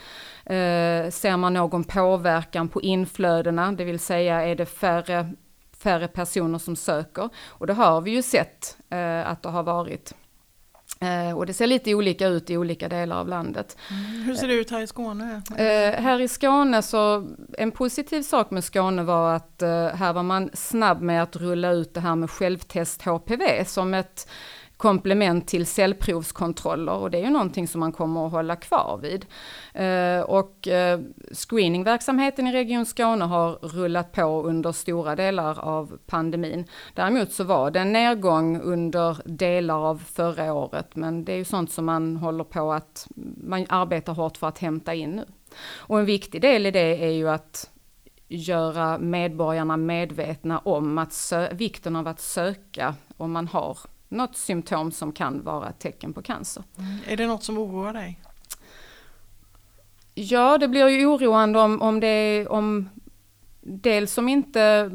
Ser 1.11 1.37
man 1.37 1.55
någon 1.55 1.85
påverkan 1.85 2.69
på 2.69 2.83
inflödena, 2.83 3.73
det 3.73 3.85
vill 3.85 3.99
säga 3.99 4.43
är 4.43 4.55
det 4.55 4.67
färre 4.67 5.35
färre 5.79 6.09
personer 6.09 6.59
som 6.59 6.77
söker. 6.77 7.29
Och 7.49 7.67
det 7.67 7.73
har 7.73 8.01
vi 8.01 8.11
ju 8.11 8.23
sett 8.23 8.77
eh, 8.91 9.29
att 9.29 9.43
det 9.43 9.49
har 9.49 9.63
varit. 9.63 10.15
Eh, 11.01 11.37
och 11.37 11.47
det 11.47 11.55
ser 11.55 11.67
lite 11.67 11.95
olika 11.95 12.27
ut 12.27 12.51
i 12.51 12.57
olika 12.57 12.89
delar 12.89 13.17
av 13.17 13.29
landet. 13.29 13.77
Mm. 13.91 14.23
Hur 14.23 14.35
ser 14.35 14.49
det 14.49 14.55
ut 14.55 14.71
här 14.71 14.81
i 14.81 14.87
Skåne? 14.87 15.43
Eh, 15.57 16.03
här 16.03 16.21
i 16.21 16.29
Skåne 16.29 16.83
så, 16.83 17.29
en 17.59 17.71
positiv 17.71 18.23
sak 18.23 18.51
med 18.51 18.65
Skåne 18.65 19.03
var 19.03 19.35
att 19.35 19.63
eh, 19.63 19.87
här 19.87 20.13
var 20.13 20.23
man 20.23 20.51
snabb 20.55 21.01
med 21.01 21.23
att 21.23 21.37
rulla 21.37 21.71
ut 21.71 21.95
det 21.95 22.01
här 22.01 22.17
med 22.17 22.31
självtest 22.31 23.03
HPV 23.03 23.65
som 23.65 23.95
ett 23.95 24.29
komplement 24.79 25.49
till 25.49 25.67
cellprovskontroller 25.67 26.93
och 26.93 27.11
det 27.11 27.19
är 27.19 27.23
ju 27.23 27.31
någonting 27.31 27.69
som 27.69 27.81
man 27.81 27.93
kommer 27.93 28.27
att 28.27 28.33
hålla 28.33 28.57
kvar 28.57 28.99
vid. 29.03 29.27
Eh, 29.75 30.21
och 30.21 30.69
eh, 30.69 31.01
screeningverksamheten 31.33 32.47
i 32.47 32.53
Region 32.53 32.87
Skåne 32.87 33.25
har 33.25 33.53
rullat 33.53 34.13
på 34.13 34.43
under 34.43 34.73
stora 34.73 35.17
delar 35.17 35.61
av 35.61 35.99
pandemin. 36.07 36.65
Däremot 36.95 37.33
så 37.33 37.45
var 37.45 37.71
det 37.71 37.81
en 37.81 37.93
nedgång 37.93 38.61
under 38.61 39.17
delar 39.25 39.91
av 39.91 40.03
förra 40.13 40.53
året 40.53 40.97
men 40.97 41.25
det 41.25 41.33
är 41.33 41.37
ju 41.37 41.45
sånt 41.45 41.73
som 41.73 41.85
man 41.85 42.17
håller 42.17 42.45
på 42.45 42.73
att, 42.73 43.09
man 43.37 43.67
arbetar 43.69 44.13
hårt 44.13 44.37
för 44.37 44.47
att 44.47 44.59
hämta 44.59 44.95
in 44.95 45.11
nu. 45.11 45.25
Och 45.77 45.99
en 45.99 46.07
viktig 46.07 46.41
del 46.41 46.67
i 46.67 46.71
det 46.71 47.05
är 47.05 47.11
ju 47.11 47.29
att 47.29 47.71
göra 48.29 48.99
medborgarna 48.99 49.77
medvetna 49.77 50.59
om 50.59 50.99
att 50.99 51.33
vikten 51.53 51.97
av 51.97 52.09
att 52.09 52.21
söka 52.21 52.95
om 53.17 53.33
man 53.33 53.49
har 53.49 53.79
något 54.09 54.37
symptom 54.37 54.93
som 54.93 55.13
kan 55.13 55.43
vara 55.43 55.69
ett 55.69 55.79
tecken 55.79 56.13
på 56.13 56.23
cancer. 56.23 56.65
Mm. 56.79 56.99
Är 57.07 57.17
det 57.17 57.27
något 57.27 57.45
som 57.45 57.59
oroar 57.59 57.93
dig? 57.93 58.21
Ja, 60.15 60.59
det 60.59 60.69
blir 60.69 60.89
ju 60.89 61.07
oroande 61.07 61.59
om, 61.59 61.83
om 61.83 62.01
det 62.01 62.07
är 62.07 62.53
om 62.53 62.89
dels 63.61 64.19
om 64.19 64.29
inte 64.29 64.91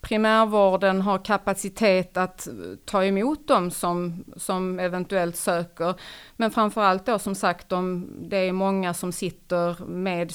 primärvården 0.00 1.00
har 1.00 1.18
kapacitet 1.18 2.16
att 2.16 2.48
ta 2.84 3.04
emot 3.04 3.48
dem 3.48 3.70
som, 3.70 4.24
som 4.36 4.78
eventuellt 4.78 5.36
söker. 5.36 5.94
Men 6.36 6.50
framförallt 6.50 7.06
då 7.06 7.18
som 7.18 7.34
sagt 7.34 7.72
om 7.72 8.10
det 8.20 8.36
är 8.36 8.52
många 8.52 8.94
som 8.94 9.12
sitter 9.12 9.84
med, 9.84 10.32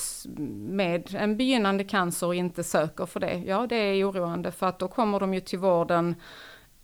med 0.69 1.15
en 1.15 1.37
begynnande 1.37 1.83
cancer 1.83 2.27
och 2.27 2.35
inte 2.35 2.63
söker 2.63 3.05
för 3.05 3.19
det. 3.19 3.43
Ja, 3.45 3.67
det 3.67 3.75
är 3.75 4.09
oroande 4.09 4.51
för 4.51 4.67
att 4.67 4.79
då 4.79 4.87
kommer 4.87 5.19
de 5.19 5.33
ju 5.33 5.39
till 5.39 5.59
vården 5.59 6.15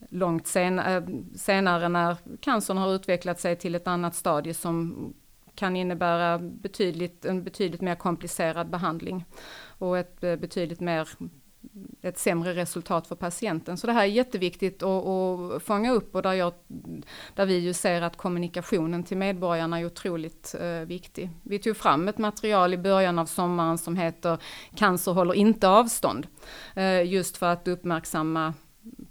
långt 0.10 0.48
sen, 0.48 0.80
eh, 0.80 1.04
senare 1.36 1.90
när 1.90 2.18
cancern 2.40 2.78
har 2.78 2.96
utvecklat 2.96 3.40
sig 3.40 3.56
till 3.56 3.76
ett 3.76 3.88
annat 3.88 4.16
stadie 4.16 4.54
som 4.54 5.14
kan 5.56 5.76
innebära 5.76 6.40
betydligt, 6.40 7.26
en 7.26 7.44
betydligt 7.44 7.82
mer 7.82 7.96
komplicerad 7.96 8.70
behandling 8.70 9.26
och 9.78 9.98
ett 9.98 10.24
eh, 10.24 10.36
betydligt 10.36 10.80
mer 10.80 11.10
ett 12.02 12.18
sämre 12.18 12.54
resultat 12.54 13.08
för 13.08 13.16
patienten. 13.16 13.78
Så 13.78 13.88
det 13.88 13.94
här 13.94 14.02
är 14.02 14.08
jätteviktigt 14.08 14.84
att, 14.84 15.06
att 15.06 15.64
fånga 15.64 15.92
upp 15.92 16.16
och 16.16 16.22
där, 16.22 16.34
jag, 16.34 16.54
där 17.36 17.46
vi 17.46 17.58
ju 17.58 17.74
ser 17.74 18.02
att 18.02 18.18
kommunikationen 18.18 19.04
till 19.04 19.18
medborgarna 19.18 19.80
är 19.80 19.86
otroligt 19.86 20.56
eh, 20.60 20.68
viktig. 20.68 21.30
Vi 21.44 21.60
tog 21.60 21.78
fram 21.78 22.08
ett 22.08 22.18
material 22.18 22.74
i 22.74 22.78
början 22.78 23.20
av 23.20 23.26
sommaren 23.26 23.78
som 23.78 23.96
heter 23.96 24.38
Cancer 24.76 25.12
håller 25.12 25.34
inte 25.34 25.68
avstånd. 25.68 26.28
Eh, 26.76 27.04
just 27.04 27.38
för 27.38 27.46
att 27.46 27.68
uppmärksamma 27.68 28.54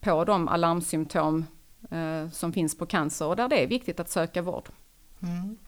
på 0.00 0.24
de 0.24 0.48
alarmsymptom 0.48 1.46
eh, 1.90 2.30
som 2.30 2.52
finns 2.52 2.78
på 2.78 2.86
cancer 2.86 3.26
och 3.26 3.36
där 3.36 3.48
det 3.48 3.62
är 3.62 3.66
viktigt 3.66 4.00
att 4.00 4.10
söka 4.10 4.42
vård. 4.42 4.68
Mm. 5.22 5.58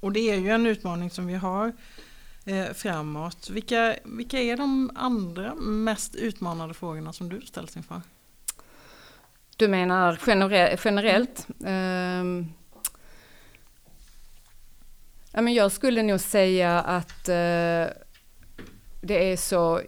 Och 0.00 0.12
det 0.12 0.20
är 0.20 0.36
ju 0.36 0.50
en 0.50 0.66
utmaning 0.66 1.10
som 1.10 1.26
vi 1.26 1.34
har 1.34 1.72
eh, 2.44 2.72
framåt. 2.72 3.50
Vilka, 3.50 3.96
vilka 4.04 4.38
är 4.38 4.56
de 4.56 4.90
andra 4.94 5.54
mest 5.54 6.14
utmanande 6.14 6.74
frågorna 6.74 7.12
som 7.12 7.28
du 7.28 7.40
ställs 7.40 7.76
inför? 7.76 8.02
Du 9.56 9.68
menar 9.68 10.16
genere 10.16 10.78
generellt? 10.84 11.46
Eh, 11.64 12.24
men 15.32 15.54
jag 15.54 15.72
skulle 15.72 16.02
nog 16.02 16.20
säga 16.20 16.80
att 16.80 17.28
eh, 17.28 17.86
det 19.00 19.32
är 19.32 19.36
så 19.36 19.80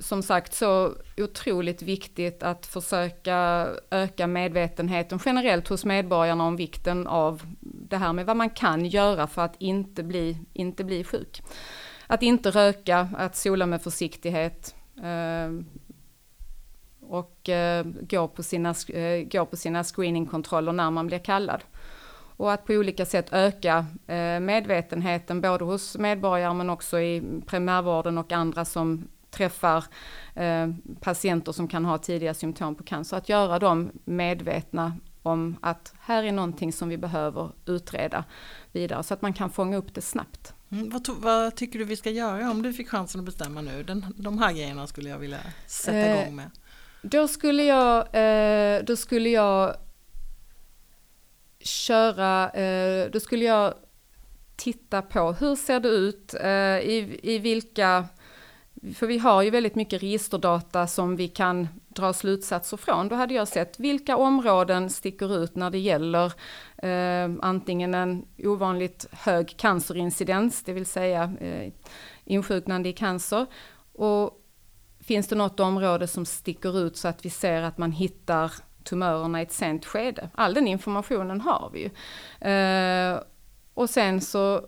som 0.00 0.22
sagt 0.22 0.54
så 0.54 0.94
otroligt 1.16 1.82
viktigt 1.82 2.42
att 2.42 2.66
försöka 2.66 3.68
öka 3.90 4.26
medvetenheten 4.26 5.20
generellt 5.24 5.68
hos 5.68 5.84
medborgarna 5.84 6.44
om 6.44 6.56
vikten 6.56 7.06
av 7.06 7.42
det 7.60 7.96
här 7.96 8.12
med 8.12 8.26
vad 8.26 8.36
man 8.36 8.50
kan 8.50 8.86
göra 8.86 9.26
för 9.26 9.42
att 9.42 9.54
inte 9.58 10.02
bli, 10.02 10.38
inte 10.52 10.84
bli 10.84 11.04
sjuk. 11.04 11.42
Att 12.06 12.22
inte 12.22 12.50
röka, 12.50 13.08
att 13.16 13.36
sola 13.36 13.66
med 13.66 13.82
försiktighet, 13.82 14.74
eh, 15.02 15.50
och 17.10 17.48
eh, 17.48 17.86
gå, 18.00 18.28
på 18.28 18.42
sina, 18.42 18.74
eh, 18.88 19.28
gå 19.28 19.46
på 19.46 19.56
sina 19.56 19.84
screeningkontroller 19.84 20.72
när 20.72 20.90
man 20.90 21.06
blir 21.06 21.18
kallad. 21.18 21.64
Och 22.36 22.52
att 22.52 22.66
på 22.66 22.72
olika 22.72 23.06
sätt 23.06 23.32
öka 23.32 23.86
eh, 24.06 24.40
medvetenheten 24.40 25.40
både 25.40 25.64
hos 25.64 25.96
medborgare 25.98 26.54
men 26.54 26.70
också 26.70 27.00
i 27.00 27.42
primärvården 27.46 28.18
och 28.18 28.32
andra 28.32 28.64
som 28.64 29.08
träffar 29.30 29.84
eh, 30.34 30.68
patienter 31.00 31.52
som 31.52 31.68
kan 31.68 31.84
ha 31.84 31.98
tidiga 31.98 32.34
symptom 32.34 32.74
på 32.74 32.82
cancer. 32.82 33.16
Att 33.16 33.28
göra 33.28 33.58
dem 33.58 33.90
medvetna 34.04 34.96
om 35.22 35.56
att 35.62 35.94
här 36.00 36.24
är 36.24 36.32
någonting 36.32 36.72
som 36.72 36.88
vi 36.88 36.98
behöver 36.98 37.52
utreda 37.66 38.24
vidare 38.72 39.02
så 39.02 39.14
att 39.14 39.22
man 39.22 39.32
kan 39.32 39.50
fånga 39.50 39.76
upp 39.76 39.94
det 39.94 40.00
snabbt. 40.00 40.54
Mm, 40.70 40.90
vad, 40.90 41.08
vad, 41.08 41.56
tycker 41.56 41.78
du 41.78 41.84
vi 41.84 41.96
ska 41.96 42.10
göra 42.10 42.50
om 42.50 42.62
du 42.62 42.72
fick 42.72 42.88
chansen 42.88 43.20
att 43.20 43.24
bestämma 43.24 43.60
nu? 43.60 43.82
Den, 43.82 44.06
de 44.16 44.38
här 44.38 44.52
grejerna 44.52 44.86
skulle 44.86 45.08
jag 45.08 45.18
vilja 45.18 45.38
sätta 45.66 45.98
eh, 45.98 46.22
igång 46.22 46.36
med. 46.36 46.50
Då 47.02 47.28
skulle 47.28 47.62
jag, 47.62 47.98
eh, 47.98 48.84
då 48.84 48.96
skulle 48.96 49.28
jag 49.28 49.76
köra, 51.60 52.50
eh, 52.50 53.10
då 53.10 53.20
skulle 53.20 53.44
jag 53.44 53.74
titta 54.56 55.02
på 55.02 55.32
hur 55.32 55.56
ser 55.56 55.80
det 55.80 55.88
ut, 55.88 56.34
eh, 56.34 56.78
i, 56.78 57.20
i 57.22 57.38
vilka, 57.38 58.04
för 58.94 59.06
vi 59.06 59.18
har 59.18 59.42
ju 59.42 59.50
väldigt 59.50 59.74
mycket 59.74 60.02
registerdata 60.02 60.86
som 60.86 61.16
vi 61.16 61.28
kan 61.28 61.68
dra 61.88 62.12
slutsatser 62.12 62.76
från. 62.76 63.08
Då 63.08 63.16
hade 63.16 63.34
jag 63.34 63.48
sett 63.48 63.80
vilka 63.80 64.16
områden 64.16 64.90
sticker 64.90 65.42
ut 65.42 65.56
när 65.56 65.70
det 65.70 65.78
gäller 65.78 66.32
eh, 66.76 67.30
antingen 67.42 67.94
en 67.94 68.26
ovanligt 68.38 69.06
hög 69.12 69.56
cancerincidens, 69.56 70.62
det 70.62 70.72
vill 70.72 70.86
säga 70.86 71.32
eh, 71.40 71.72
insjuknande 72.24 72.88
i 72.88 72.92
cancer, 72.92 73.46
och 73.92 74.40
finns 75.00 75.28
det 75.28 75.36
något 75.36 75.60
område 75.60 76.06
som 76.06 76.26
sticker 76.26 76.78
ut 76.78 76.96
så 76.96 77.08
att 77.08 77.24
vi 77.24 77.30
ser 77.30 77.62
att 77.62 77.78
man 77.78 77.92
hittar 77.92 78.52
tumörerna 78.84 79.40
i 79.40 79.42
ett 79.42 79.52
sent 79.52 79.86
skede. 79.86 80.30
All 80.34 80.54
den 80.54 80.68
informationen 80.68 81.40
har 81.40 81.70
vi 81.72 81.80
ju. 81.80 81.90
Eh, 82.50 83.20
och 83.74 83.90
sen 83.90 84.20
så 84.20 84.66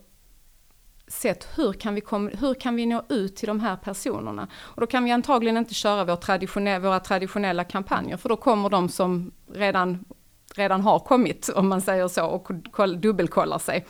sett 1.12 1.48
hur 1.58 1.72
kan, 1.72 1.94
vi 1.94 2.00
kom, 2.00 2.30
hur 2.40 2.54
kan 2.54 2.76
vi 2.76 2.86
nå 2.86 3.02
ut 3.08 3.36
till 3.36 3.46
de 3.46 3.60
här 3.60 3.76
personerna? 3.76 4.48
Och 4.54 4.80
då 4.80 4.86
kan 4.86 5.04
vi 5.04 5.10
antagligen 5.10 5.56
inte 5.56 5.74
köra 5.74 6.04
vår 6.04 6.16
traditionell, 6.16 6.82
våra 6.82 7.00
traditionella 7.00 7.64
kampanjer 7.64 8.16
för 8.16 8.28
då 8.28 8.36
kommer 8.36 8.68
de 8.68 8.88
som 8.88 9.32
redan, 9.54 10.04
redan 10.54 10.80
har 10.80 10.98
kommit, 10.98 11.48
om 11.48 11.68
man 11.68 11.80
säger 11.80 12.08
så, 12.08 12.26
och 12.26 12.50
dubbelkollar 12.98 13.58
sig. 13.58 13.86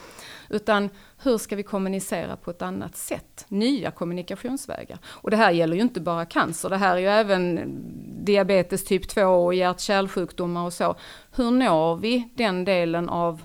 Utan 0.49 0.91
hur 1.23 1.39
ska 1.39 1.57
vi 1.57 1.63
kommunicera 1.63 2.37
på 2.37 2.51
ett 2.51 2.63
annat 2.63 2.97
sätt? 2.97 3.45
Nya 3.49 3.91
kommunikationsvägar. 3.91 4.99
Och 5.05 5.31
det 5.31 5.37
här 5.37 5.51
gäller 5.51 5.77
ju 5.77 5.83
inte 5.83 6.01
bara 6.01 6.25
cancer, 6.25 6.69
det 6.69 6.77
här 6.77 6.97
är 6.97 7.01
ju 7.01 7.09
även 7.09 7.77
diabetes 8.25 8.85
typ 8.85 9.09
2 9.09 9.23
och 9.23 9.55
hjärt-kärlsjukdomar 9.55 10.65
och 10.65 10.73
så. 10.73 10.95
Hur 11.33 11.51
når 11.51 11.97
vi 11.97 12.29
den 12.35 12.65
delen 12.65 13.09
av 13.09 13.43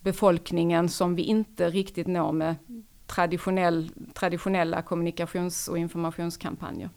befolkningen 0.00 0.88
som 0.88 1.14
vi 1.14 1.22
inte 1.22 1.70
riktigt 1.70 2.06
når 2.06 2.32
med 2.32 2.54
traditionell, 3.06 3.90
traditionella 4.14 4.82
kommunikations 4.82 5.68
och 5.68 5.78
informationskampanjer? 5.78 6.90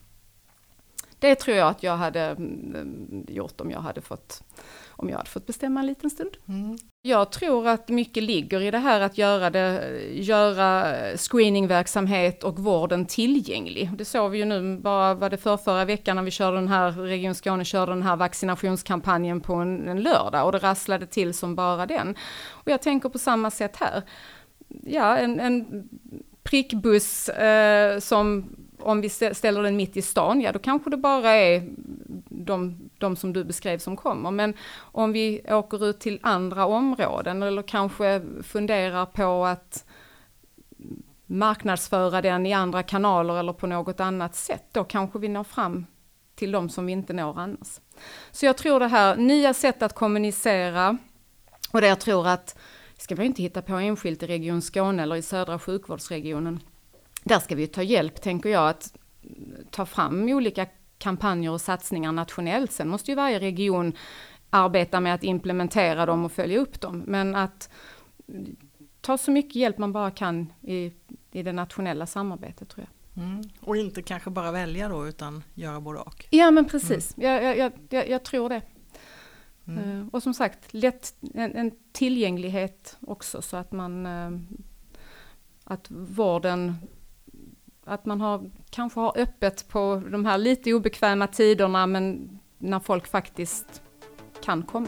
Det 1.19 1.35
tror 1.35 1.57
jag 1.57 1.69
att 1.69 1.83
jag 1.83 1.97
hade 1.97 2.21
mm, 2.21 3.25
gjort 3.27 3.61
om 3.61 3.71
jag 3.71 3.79
hade 3.79 4.01
fått, 4.01 4.43
om 4.89 5.09
jag 5.09 5.17
hade 5.17 5.29
fått 5.29 5.45
bestämma 5.45 5.79
en 5.79 5.85
liten 5.85 6.09
stund. 6.09 6.31
Mm. 6.47 6.77
Jag 7.01 7.31
tror 7.31 7.67
att 7.67 7.89
mycket 7.89 8.23
ligger 8.23 8.61
i 8.61 8.71
det 8.71 8.77
här 8.77 9.01
att 9.01 9.17
göra, 9.17 9.49
det, 9.49 9.97
göra 10.13 10.95
screeningverksamhet 11.17 12.43
och 12.43 12.59
vården 12.59 13.05
tillgänglig. 13.05 13.91
Det 13.97 14.05
såg 14.05 14.31
vi 14.31 14.37
ju 14.37 14.45
nu, 14.45 14.77
bara 14.77 15.13
var 15.13 15.29
det 15.29 15.37
för 15.37 15.57
förra 15.57 15.85
veckan 15.85 16.15
när 16.15 16.23
vi 16.23 16.31
körde 16.31 16.57
den 16.57 16.67
här, 16.67 16.91
Region 16.91 17.35
Skåne 17.35 17.65
körde 17.65 17.91
den 17.91 18.03
här 18.03 18.15
vaccinationskampanjen 18.15 19.41
på 19.41 19.53
en, 19.53 19.87
en 19.87 20.01
lördag 20.01 20.45
och 20.45 20.51
det 20.51 20.57
rasslade 20.57 21.05
till 21.05 21.33
som 21.33 21.55
bara 21.55 21.85
den. 21.85 22.15
Och 22.49 22.71
jag 22.71 22.81
tänker 22.81 23.09
på 23.09 23.19
samma 23.19 23.51
sätt 23.51 23.75
här. 23.75 24.03
Ja, 24.83 25.17
en, 25.17 25.39
en 25.39 25.89
prickbuss 26.43 27.29
eh, 27.29 27.99
som 27.99 28.55
om 28.79 29.01
vi 29.01 29.09
ställer 29.09 29.63
den 29.63 29.75
mitt 29.75 29.97
i 29.97 30.01
stan, 30.01 30.41
ja 30.41 30.51
då 30.51 30.59
kanske 30.59 30.89
det 30.89 30.97
bara 30.97 31.29
är 31.29 31.69
de, 32.29 32.89
de 32.97 33.15
som 33.15 33.33
du 33.33 33.43
beskrev 33.43 33.77
som 33.77 33.95
kommer. 33.95 34.31
Men 34.31 34.53
om 34.77 35.11
vi 35.11 35.41
åker 35.49 35.85
ut 35.85 35.99
till 35.99 36.19
andra 36.21 36.65
områden 36.65 37.43
eller 37.43 37.61
kanske 37.61 38.21
funderar 38.43 39.05
på 39.05 39.45
att 39.45 39.85
marknadsföra 41.25 42.21
den 42.21 42.45
i 42.45 42.53
andra 42.53 42.83
kanaler 42.83 43.39
eller 43.39 43.53
på 43.53 43.67
något 43.67 43.99
annat 43.99 44.35
sätt, 44.35 44.63
då 44.71 44.83
kanske 44.83 45.19
vi 45.19 45.27
når 45.27 45.43
fram 45.43 45.85
till 46.35 46.51
de 46.51 46.69
som 46.69 46.85
vi 46.85 46.91
inte 46.91 47.13
når 47.13 47.39
annars. 47.39 47.79
Så 48.31 48.45
jag 48.45 48.57
tror 48.57 48.79
det 48.79 48.87
här, 48.87 49.15
nya 49.15 49.53
sätt 49.53 49.81
att 49.81 49.93
kommunicera 49.93 50.97
och 51.71 51.81
det 51.81 51.87
jag 51.87 51.99
tror 51.99 52.27
att, 52.27 52.57
ska 52.97 53.15
vi 53.15 53.25
inte 53.25 53.41
hitta 53.41 53.61
på 53.61 53.75
enskilt 53.75 54.23
i 54.23 54.27
Region 54.27 54.61
Skåne 54.61 55.03
eller 55.03 55.15
i 55.15 55.21
södra 55.21 55.59
sjukvårdsregionen, 55.59 56.59
där 57.23 57.39
ska 57.39 57.55
vi 57.55 57.67
ta 57.67 57.83
hjälp, 57.83 58.21
tänker 58.21 58.49
jag, 58.49 58.69
att 58.69 58.97
ta 59.71 59.85
fram 59.85 60.29
olika 60.29 60.65
kampanjer 60.97 61.51
och 61.51 61.61
satsningar 61.61 62.11
nationellt. 62.11 62.71
Sen 62.71 62.89
måste 62.89 63.11
ju 63.11 63.15
varje 63.15 63.39
region 63.39 63.93
arbeta 64.49 64.99
med 64.99 65.13
att 65.13 65.23
implementera 65.23 66.05
dem 66.05 66.25
och 66.25 66.31
följa 66.31 66.59
upp 66.59 66.81
dem. 66.81 67.03
Men 67.07 67.35
att 67.35 67.69
ta 69.01 69.17
så 69.17 69.31
mycket 69.31 69.55
hjälp 69.55 69.77
man 69.77 69.93
bara 69.93 70.11
kan 70.11 70.53
i, 70.61 70.91
i 71.31 71.43
det 71.43 71.53
nationella 71.53 72.05
samarbetet 72.05 72.69
tror 72.69 72.85
jag. 72.87 73.23
Mm. 73.23 73.41
Och 73.59 73.77
inte 73.77 74.01
kanske 74.01 74.29
bara 74.29 74.51
välja 74.51 74.89
då 74.89 75.07
utan 75.07 75.43
göra 75.53 75.81
både 75.81 75.99
och. 75.99 76.25
Ja 76.29 76.51
men 76.51 76.65
precis, 76.65 77.17
mm. 77.17 77.29
jag, 77.29 77.57
jag, 77.57 77.71
jag, 77.89 78.09
jag, 78.09 78.23
tror 78.23 78.49
det. 78.49 78.61
Mm. 79.67 79.99
Eh, 80.01 80.07
och 80.11 80.23
som 80.23 80.33
sagt, 80.33 80.73
lätt, 80.73 81.15
en, 81.33 81.55
en, 81.55 81.71
tillgänglighet 81.91 82.97
också 83.01 83.41
så 83.41 83.57
att 83.57 83.71
man 83.71 84.05
eh, 84.05 84.31
att 85.63 85.91
vården 85.91 86.75
att 87.85 88.05
man 88.05 88.21
har, 88.21 88.51
kanske 88.69 88.99
har 88.99 89.17
öppet 89.17 89.67
på 89.67 90.03
de 90.11 90.25
här 90.25 90.37
lite 90.37 90.73
obekväma 90.73 91.27
tiderna 91.27 91.87
men 91.87 92.39
när 92.57 92.79
folk 92.79 93.07
faktiskt 93.07 93.81
kan 94.41 94.63
komma. 94.63 94.87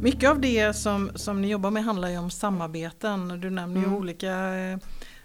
Mycket 0.00 0.30
av 0.30 0.40
det 0.40 0.72
som, 0.72 1.10
som 1.14 1.42
ni 1.42 1.48
jobbar 1.48 1.70
med 1.70 1.84
handlar 1.84 2.08
ju 2.08 2.18
om 2.18 2.30
samarbeten. 2.30 3.40
Du 3.40 3.50
nämner 3.50 3.80
ju 3.80 3.86
mm. 3.86 3.98
olika 3.98 4.54
eh, 4.54 4.78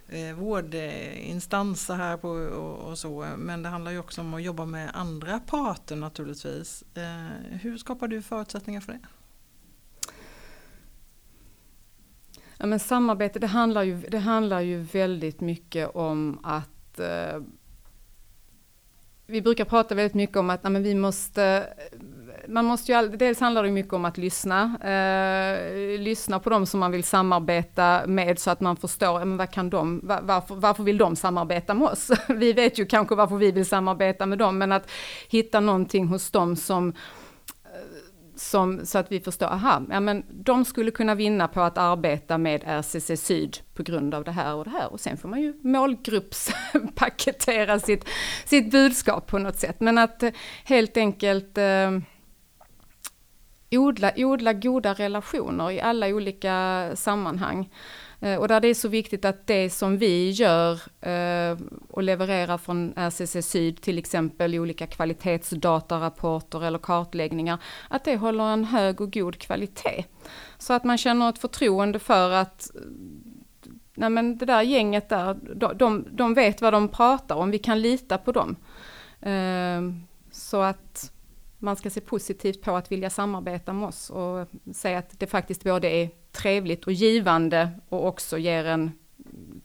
eh, 0.08 0.36
vårdinstanser 0.36 1.96
här 1.96 2.18
på, 2.18 2.30
och, 2.30 2.90
och, 2.90 2.98
så. 2.98 3.26
Men 3.38 3.64
det 3.64 3.70
handlar 3.70 3.92
ju 3.92 4.00
också 4.00 4.22
om 4.22 4.34
att 4.34 4.44
jobba 4.44 4.66
med 4.66 4.92
andra 4.94 5.40
parter 5.40 5.96
naturligtvis. 5.96 6.84
Eh, 6.94 7.58
hur 7.62 7.78
skapar 7.78 8.08
du 8.08 8.22
förutsättningar 8.22 8.82
för 8.82 8.92
det? 8.92 9.00
Ja, 12.58 12.66
men 12.66 12.80
samarbete 12.80 13.40
det 13.40 13.48
handlar, 13.48 13.84
ju, 13.84 13.98
det 13.98 14.20
handlar 14.20 14.62
ju 14.62 14.82
väldigt 14.82 15.42
mycket 15.42 15.96
om 15.96 16.40
att 16.44 17.00
eh, 17.00 17.42
vi 19.26 19.42
brukar 19.42 19.66
prata 19.66 19.96
väldigt 19.96 20.14
mycket 20.14 20.38
om 20.38 20.50
att 20.50 20.60
ja, 20.64 20.70
men 20.70 20.84
vi 20.84 20.96
måste 20.96 21.68
man 22.52 22.66
måste 22.66 22.92
ju, 22.92 23.08
dels 23.08 23.40
handlar 23.40 23.64
det 23.64 23.72
mycket 23.72 23.94
om 23.94 24.06
att 24.06 24.18
lyssna, 24.18 24.78
eh, 24.82 26.00
lyssna 26.00 26.40
på 26.40 26.50
dem 26.50 26.66
som 26.66 26.80
man 26.80 26.92
vill 26.92 27.04
samarbeta 27.04 28.02
med 28.08 28.40
så 28.40 28.52
att 28.52 28.62
man 28.62 28.76
förstår, 28.76 29.20
men 29.20 29.38
vad 29.38 29.52
kan 29.52 29.70
de, 29.70 30.02
varför, 30.04 30.56
varför 30.56 30.84
vill 30.84 30.98
de 30.98 31.16
samarbeta 31.16 31.74
med 31.74 31.88
oss? 31.88 32.12
Vi 32.28 32.54
vet 32.54 32.80
ju 32.80 32.86
kanske 32.86 33.16
varför 33.16 33.36
vi 33.36 33.52
vill 33.52 33.66
samarbeta 33.66 34.26
med 34.26 34.38
dem, 34.38 34.58
men 34.58 34.72
att 34.72 34.92
hitta 35.30 35.60
någonting 35.60 36.08
hos 36.08 36.32
dem 36.32 36.56
som 36.56 36.90
eh, 36.90 36.94
som, 38.36 38.86
så 38.86 38.98
att 38.98 39.12
vi 39.12 39.20
förstår, 39.20 39.48
aha, 39.48 39.82
ja 39.90 40.00
men 40.00 40.24
de 40.30 40.66
skulle 40.66 40.92
kunna 40.92 41.16
vinna 41.16 41.48
på 41.48 41.62
att 41.62 41.78
arbeta 41.78 42.38
med 42.38 42.64
RCC 42.66 43.18
Syd 43.18 43.58
på 43.74 43.84
grund 43.84 44.14
av 44.14 44.24
det 44.24 44.32
här 44.32 44.56
och 44.56 44.64
det 44.64 44.70
här. 44.70 44.92
Och 44.92 45.00
sen 45.00 45.18
får 45.18 45.30
man 45.30 45.42
ju 45.42 45.54
målgruppspaketera 45.62 47.80
sitt, 47.80 48.06
sitt 48.46 48.72
budskap 48.72 49.28
på 49.28 49.38
något 49.38 49.60
sätt. 49.60 49.76
Men 49.80 49.98
att 49.98 50.24
eh, 50.24 50.32
helt 50.64 50.98
enkelt 50.98 51.58
eh, 51.58 51.92
odla, 53.72 54.12
odla 54.16 54.54
goda 54.54 54.94
relationer 54.94 55.72
i 55.72 55.82
alla 55.82 56.08
olika 56.08 56.90
sammanhang. 56.96 57.70
Eh, 58.20 58.36
och 58.36 58.48
där 58.48 58.60
det 58.60 58.68
är 58.68 58.74
så 58.74 58.88
viktigt 58.88 59.26
att 59.26 59.48
det 59.48 59.70
som 59.70 59.98
vi 59.98 60.30
gör 60.30 60.74
eh, 61.02 61.58
och 61.90 62.04
levererar 62.04 62.58
från 62.58 62.94
RCC 62.96 63.42
Syd, 63.42 63.82
till 63.82 63.98
exempel 63.98 64.56
i 64.56 64.60
olika 64.60 64.88
kvalitetsdatarapporter 64.88 66.64
eller 66.64 66.80
kartläggningar, 66.80 67.58
att 67.90 68.04
det 68.04 68.18
håller 68.18 68.44
en 68.44 68.66
hög 68.66 69.02
och 69.02 69.14
god 69.14 69.38
kvalitet. 69.38 70.06
Så 70.58 70.74
att 70.74 70.84
man 70.84 70.98
känner 70.98 71.30
ett 71.30 71.40
förtroende 71.40 72.00
för 72.00 72.32
att 72.32 72.72
nej 73.94 74.10
men 74.10 74.38
det 74.38 74.46
där 74.46 74.62
gänget 74.62 75.10
där, 75.10 75.38
de, 75.74 76.06
de, 76.12 76.34
vet 76.34 76.62
vad 76.62 76.74
de 76.74 76.88
pratar 76.88 77.36
om, 77.36 77.52
vi 77.52 77.60
kan 77.60 77.82
lita 77.82 78.18
på 78.18 78.32
dem. 78.32 78.56
Eh, 79.22 79.82
så 80.32 80.62
att 80.62 81.12
man 81.62 81.76
ska 81.76 81.90
se 81.90 82.02
positivt 82.02 82.62
på 82.62 82.76
att 82.76 82.92
vilja 82.92 83.10
samarbeta 83.10 83.74
med 83.74 83.88
oss 83.88 84.10
och 84.10 84.48
se 84.74 84.96
att 84.96 85.20
det 85.20 85.28
faktiskt 85.28 85.64
både 85.64 85.90
är 85.90 86.10
trevligt 86.32 86.84
och 86.84 86.94
givande 86.94 87.70
och 87.90 88.08
också 88.08 88.38
ger 88.38 88.66
en 88.66 88.92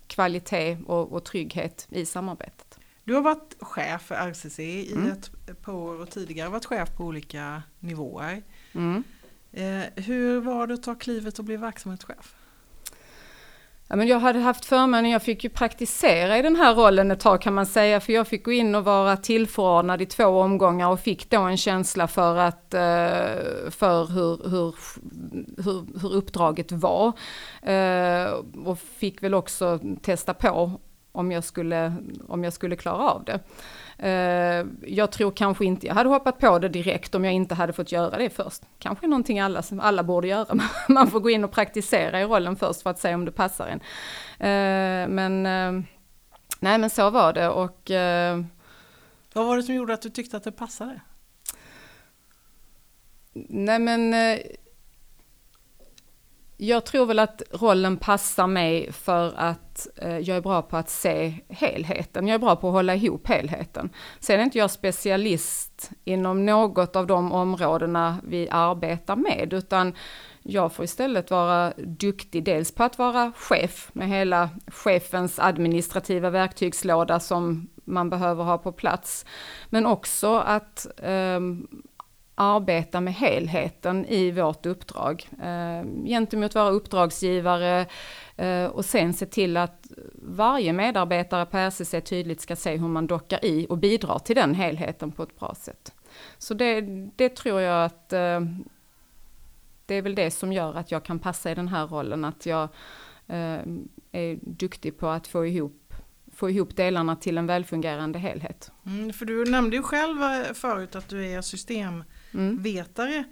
kvalitet 0.06 0.78
och, 0.86 1.12
och 1.12 1.24
trygghet 1.24 1.86
i 1.90 2.06
samarbetet. 2.06 2.78
Du 3.04 3.14
har 3.14 3.22
varit 3.22 3.56
chef 3.60 4.02
för 4.02 4.14
RCC 4.14 4.58
i 4.58 4.92
mm. 4.92 5.10
ett 5.10 5.62
par 5.62 5.72
år 5.72 6.00
och 6.00 6.10
tidigare 6.10 6.48
varit 6.48 6.64
chef 6.64 6.96
på 6.96 7.04
olika 7.04 7.62
nivåer. 7.80 8.42
Mm. 8.72 9.04
Eh, 9.52 10.04
hur 10.04 10.40
var 10.40 10.66
det 10.66 10.74
att 10.74 10.82
ta 10.82 10.94
klivet 10.94 11.38
och 11.38 11.44
bli 11.44 11.56
verksamhetschef? 11.56 12.34
Ja, 13.88 13.96
men 13.96 14.08
jag 14.08 14.20
hade 14.20 14.38
haft 14.38 14.64
förmånen, 14.64 15.10
jag 15.10 15.22
fick 15.22 15.44
ju 15.44 15.50
praktisera 15.50 16.38
i 16.38 16.42
den 16.42 16.56
här 16.56 16.74
rollen 16.74 17.10
ett 17.10 17.20
tag 17.20 17.42
kan 17.42 17.54
man 17.54 17.66
säga, 17.66 18.00
för 18.00 18.12
jag 18.12 18.28
fick 18.28 18.44
gå 18.44 18.52
in 18.52 18.74
och 18.74 18.84
vara 18.84 19.16
tillförordnad 19.16 20.02
i 20.02 20.06
två 20.06 20.24
omgångar 20.24 20.88
och 20.88 21.00
fick 21.00 21.30
då 21.30 21.40
en 21.40 21.56
känsla 21.56 22.08
för, 22.08 22.36
att, 22.36 22.74
eh, 22.74 23.70
för 23.70 24.06
hur, 24.06 24.50
hur, 24.50 24.74
hur, 25.62 26.00
hur 26.00 26.14
uppdraget 26.14 26.72
var. 26.72 27.12
Eh, 27.62 28.30
och 28.64 28.78
fick 28.78 29.22
väl 29.22 29.34
också 29.34 29.80
testa 30.02 30.34
på 30.34 30.80
om 31.12 31.32
jag 31.32 31.44
skulle, 31.44 31.92
om 32.28 32.44
jag 32.44 32.52
skulle 32.52 32.76
klara 32.76 33.10
av 33.10 33.24
det. 33.24 33.40
Uh, 34.02 34.66
jag 34.86 35.12
tror 35.12 35.30
kanske 35.30 35.64
inte 35.64 35.86
jag 35.86 35.94
hade 35.94 36.08
hoppat 36.08 36.38
på 36.38 36.58
det 36.58 36.68
direkt 36.68 37.14
om 37.14 37.24
jag 37.24 37.34
inte 37.34 37.54
hade 37.54 37.72
fått 37.72 37.92
göra 37.92 38.18
det 38.18 38.30
först. 38.30 38.62
Kanske 38.78 39.06
någonting 39.06 39.40
alla, 39.40 39.62
alla 39.80 40.02
borde 40.02 40.28
göra. 40.28 40.58
Man 40.88 41.10
får 41.10 41.20
gå 41.20 41.30
in 41.30 41.44
och 41.44 41.50
praktisera 41.50 42.20
i 42.20 42.24
rollen 42.24 42.56
först 42.56 42.82
för 42.82 42.90
att 42.90 43.00
se 43.00 43.14
om 43.14 43.24
det 43.24 43.32
passar 43.32 43.66
en. 43.66 43.80
Uh, 43.80 45.08
men 45.14 45.46
uh, 45.46 45.84
nej 46.60 46.78
men 46.78 46.90
så 46.90 47.10
var 47.10 47.32
det 47.32 47.48
och... 47.48 47.90
Vad 49.32 49.46
var 49.46 49.56
det 49.56 49.62
som 49.62 49.74
gjorde 49.74 49.94
att 49.94 50.02
du 50.02 50.10
tyckte 50.10 50.36
att 50.36 50.44
det 50.44 50.52
passade? 50.52 51.00
Nej 53.48 53.78
men 53.78 54.14
jag 56.56 56.84
tror 56.84 57.06
väl 57.06 57.18
att 57.18 57.42
rollen 57.50 57.96
passar 57.96 58.46
mig 58.46 58.92
för 58.92 59.32
att 59.36 59.88
eh, 59.96 60.18
jag 60.18 60.36
är 60.36 60.40
bra 60.40 60.62
på 60.62 60.76
att 60.76 60.90
se 60.90 61.34
helheten. 61.48 62.28
Jag 62.28 62.34
är 62.34 62.38
bra 62.38 62.56
på 62.56 62.68
att 62.68 62.74
hålla 62.74 62.94
ihop 62.94 63.28
helheten. 63.28 63.90
Sen 64.20 64.40
är 64.40 64.44
inte 64.44 64.58
jag 64.58 64.70
specialist 64.70 65.90
inom 66.04 66.46
något 66.46 66.96
av 66.96 67.06
de 67.06 67.32
områdena 67.32 68.18
vi 68.24 68.48
arbetar 68.50 69.16
med, 69.16 69.52
utan 69.52 69.94
jag 70.42 70.72
får 70.72 70.84
istället 70.84 71.30
vara 71.30 71.72
duktig, 71.76 72.44
dels 72.44 72.74
på 72.74 72.84
att 72.84 72.98
vara 72.98 73.32
chef 73.36 73.90
med 73.92 74.08
hela 74.08 74.50
chefens 74.66 75.38
administrativa 75.38 76.30
verktygslåda 76.30 77.20
som 77.20 77.68
man 77.84 78.10
behöver 78.10 78.44
ha 78.44 78.58
på 78.58 78.72
plats, 78.72 79.24
men 79.70 79.86
också 79.86 80.36
att 80.36 80.86
eh, 81.02 81.40
arbeta 82.38 83.00
med 83.00 83.14
helheten 83.14 84.06
i 84.06 84.30
vårt 84.30 84.66
uppdrag 84.66 85.28
eh, 85.42 86.06
gentemot 86.06 86.56
våra 86.56 86.70
uppdragsgivare 86.70 87.86
eh, 88.36 88.66
och 88.66 88.84
sen 88.84 89.14
se 89.14 89.26
till 89.26 89.56
att 89.56 89.86
varje 90.14 90.72
medarbetare 90.72 91.46
på 91.46 91.58
RCC 91.58 91.94
tydligt 92.04 92.40
ska 92.40 92.56
se 92.56 92.76
hur 92.76 92.88
man 92.88 93.06
dockar 93.06 93.44
i 93.44 93.66
och 93.68 93.78
bidrar 93.78 94.18
till 94.18 94.36
den 94.36 94.54
helheten 94.54 95.12
på 95.12 95.22
ett 95.22 95.38
bra 95.38 95.54
sätt. 95.54 95.94
Så 96.38 96.54
det, 96.54 96.80
det 97.16 97.28
tror 97.28 97.60
jag 97.60 97.84
att 97.84 98.12
eh, 98.12 98.40
det 99.86 99.94
är 99.94 100.02
väl 100.02 100.14
det 100.14 100.30
som 100.30 100.52
gör 100.52 100.74
att 100.74 100.90
jag 100.90 101.04
kan 101.04 101.18
passa 101.18 101.50
i 101.50 101.54
den 101.54 101.68
här 101.68 101.86
rollen, 101.86 102.24
att 102.24 102.46
jag 102.46 102.68
eh, 103.26 103.60
är 104.12 104.38
duktig 104.42 104.98
på 104.98 105.08
att 105.08 105.26
få 105.26 105.46
ihop 105.46 105.82
få 106.36 106.50
ihop 106.50 106.76
delarna 106.76 107.16
till 107.16 107.38
en 107.38 107.46
välfungerande 107.46 108.18
helhet. 108.18 108.72
Mm, 108.86 109.12
för 109.12 109.26
du 109.26 109.44
nämnde 109.44 109.76
ju 109.76 109.82
själv 109.82 110.22
eh, 110.22 110.52
förut 110.54 110.96
att 110.96 111.08
du 111.08 111.26
är 111.26 111.42
system 111.42 112.04
mm. 112.34 112.62
vetare. 112.62 113.24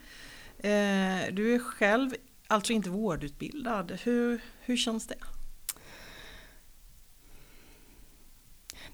Eh, 0.58 1.32
du 1.32 1.54
är 1.54 1.58
själv 1.58 2.10
alltså 2.46 2.72
inte 2.72 2.90
vårdutbildad. 2.90 3.98
Hur, 4.02 4.40
hur 4.60 4.76
känns 4.76 5.06
det? 5.06 5.16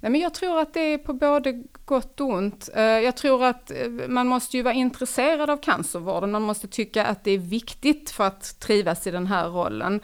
Nej, 0.02 0.12
men 0.12 0.20
jag 0.20 0.34
tror 0.34 0.60
att 0.60 0.74
det 0.74 0.80
är 0.80 0.98
på 0.98 1.12
både 1.12 1.62
gott 1.84 2.20
och 2.20 2.28
ont. 2.28 2.68
Eh, 2.74 2.82
jag 2.82 3.16
tror 3.16 3.44
att 3.44 3.70
eh, 3.70 3.88
man 4.08 4.26
måste 4.26 4.56
ju 4.56 4.62
vara 4.62 4.74
intresserad 4.74 5.50
av 5.50 5.56
cancervården, 5.56 6.30
man 6.30 6.42
måste 6.42 6.68
tycka 6.68 7.06
att 7.06 7.24
det 7.24 7.30
är 7.30 7.38
viktigt 7.38 8.10
för 8.10 8.24
att 8.24 8.60
trivas 8.60 9.06
i 9.06 9.10
den 9.10 9.26
här 9.26 9.48
rollen. 9.48 9.94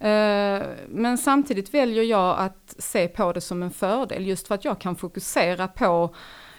Eh, 0.00 0.66
men 0.88 1.18
samtidigt 1.18 1.74
väljer 1.74 2.04
jag 2.04 2.38
att 2.38 2.74
se 2.78 3.08
på 3.08 3.32
det 3.32 3.40
som 3.40 3.62
en 3.62 3.70
fördel, 3.70 4.26
just 4.26 4.48
för 4.48 4.54
att 4.54 4.64
jag 4.64 4.80
kan 4.80 4.96
fokusera 4.96 5.68
på, 5.68 6.14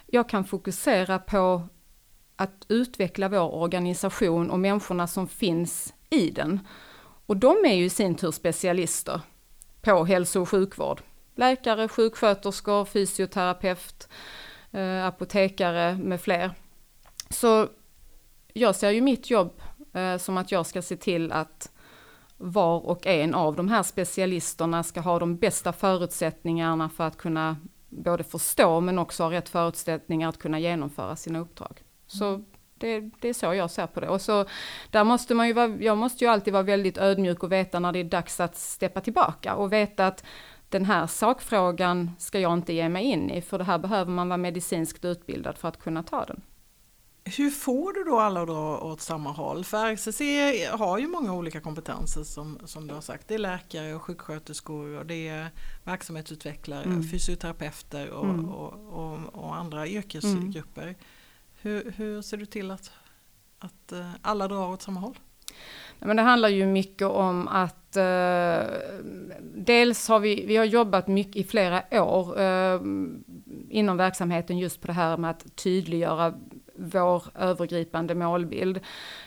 jag 0.05 0.29
kan 0.29 0.45
fokusera 0.45 1.19
på 1.19 1.61
att 2.43 2.65
utveckla 2.67 3.29
vår 3.29 3.53
organisation 3.53 4.51
och 4.51 4.59
människorna 4.59 5.07
som 5.07 5.27
finns 5.27 5.93
i 6.09 6.29
den. 6.29 6.59
Och 7.25 7.37
de 7.37 7.65
är 7.65 7.73
ju 7.73 7.85
i 7.85 7.89
sin 7.89 8.15
tur 8.15 8.31
specialister 8.31 9.21
på 9.81 10.05
hälso 10.05 10.41
och 10.41 10.49
sjukvård. 10.49 11.01
Läkare, 11.35 11.87
sjuksköterskor, 11.87 12.85
fysioterapeut, 12.85 14.07
eh, 14.71 15.05
apotekare 15.05 15.97
med 15.97 16.21
fler. 16.21 16.51
Så 17.29 17.67
jag 18.53 18.75
ser 18.75 18.89
ju 18.89 19.01
mitt 19.01 19.29
jobb 19.29 19.61
eh, 19.93 20.17
som 20.17 20.37
att 20.37 20.51
jag 20.51 20.65
ska 20.65 20.81
se 20.81 20.97
till 20.97 21.31
att 21.31 21.71
var 22.37 22.79
och 22.79 23.07
en 23.07 23.33
av 23.33 23.55
de 23.55 23.67
här 23.67 23.83
specialisterna 23.83 24.83
ska 24.83 25.01
ha 25.01 25.19
de 25.19 25.37
bästa 25.37 25.73
förutsättningarna 25.73 26.89
för 26.89 27.03
att 27.03 27.17
kunna 27.17 27.57
både 27.89 28.23
förstå 28.23 28.79
men 28.79 28.99
också 28.99 29.23
ha 29.23 29.31
rätt 29.31 29.49
förutsättningar 29.49 30.29
att 30.29 30.39
kunna 30.39 30.59
genomföra 30.59 31.15
sina 31.15 31.39
uppdrag. 31.39 31.81
Så 32.13 32.43
det, 32.77 32.99
det, 33.19 33.29
är 33.29 33.33
så 33.33 33.53
jag 33.53 33.71
ser 33.71 33.87
på 33.87 33.99
det. 33.99 34.09
Och 34.09 34.21
så, 34.21 34.45
där 34.91 35.03
måste 35.03 35.35
man 35.35 35.47
ju 35.47 35.53
vara, 35.53 35.67
jag 35.67 35.97
måste 35.97 36.23
ju 36.23 36.31
alltid 36.31 36.53
vara 36.53 36.63
väldigt 36.63 36.97
ödmjuk 36.97 37.43
och 37.43 37.51
veta 37.51 37.79
när 37.79 37.91
det 37.91 37.99
är 37.99 38.03
dags 38.03 38.39
att 38.39 38.57
steppa 38.57 39.01
tillbaka 39.01 39.55
och 39.55 39.73
veta 39.73 40.07
att 40.07 40.23
den 40.69 40.85
här 40.85 41.07
sakfrågan 41.07 42.11
ska 42.19 42.39
jag 42.39 42.53
inte 42.53 42.73
ge 42.73 42.89
mig 42.89 43.03
in 43.03 43.29
i, 43.29 43.41
för 43.41 43.57
det 43.57 43.63
här 43.63 43.79
behöver 43.79 44.11
man 44.11 44.29
vara 44.29 44.37
medicinskt 44.37 45.05
utbildad 45.05 45.57
för 45.57 45.67
att 45.67 45.79
kunna 45.79 46.03
ta 46.03 46.25
den. 46.25 46.41
Hur 47.25 47.49
får 47.49 47.93
du 47.93 48.03
då 48.03 48.19
alla 48.19 48.41
att 48.41 48.47
dra 48.47 48.79
åt 48.79 49.01
samma 49.01 49.31
håll? 49.31 49.65
För 49.65 49.77
RCC 49.77 50.21
har 50.71 50.97
ju 50.97 51.07
många 51.07 51.33
olika 51.33 51.61
kompetenser 51.61 52.23
som, 52.23 52.59
som 52.65 52.87
du 52.87 52.93
har 52.93 53.01
sagt. 53.01 53.27
Det 53.27 53.33
är 53.33 53.39
läkare 53.39 53.95
och 53.95 54.01
sjuksköterskor 54.01 54.99
och 54.99 55.05
det 55.05 55.27
är 55.27 55.49
verksamhetsutvecklare, 55.83 56.83
mm. 56.83 57.03
fysioterapeuter 57.03 58.09
och, 58.09 58.25
mm. 58.25 58.49
och, 58.49 58.73
och, 58.73 59.19
och, 59.33 59.55
andra 59.55 59.87
yrkesgrupper. 59.87 60.83
Mm. 60.83 60.95
Hur, 61.63 61.91
hur 61.97 62.21
ser 62.21 62.37
du 62.37 62.45
till 62.45 62.71
att, 62.71 62.91
att 63.59 63.91
eh, 63.91 64.09
alla 64.21 64.47
drar 64.47 64.69
åt 64.69 64.81
samma 64.81 64.99
håll? 64.99 65.19
Men 65.99 66.15
det 66.15 66.21
handlar 66.21 66.49
ju 66.49 66.65
mycket 66.65 67.07
om 67.07 67.47
att 67.47 67.95
eh, 67.95 68.63
dels 69.55 70.07
har 70.07 70.19
vi, 70.19 70.45
vi 70.45 70.55
har 70.55 70.65
jobbat 70.65 71.07
mycket 71.07 71.35
i 71.35 71.43
flera 71.43 72.03
år 72.03 72.39
eh, 72.41 72.81
inom 73.69 73.97
verksamheten 73.97 74.57
just 74.57 74.81
på 74.81 74.87
det 74.87 74.93
här 74.93 75.17
med 75.17 75.29
att 75.29 75.55
tydliggöra 75.55 76.33
vår 76.83 77.23
övergripande 77.35 78.15
målbild. 78.15 78.77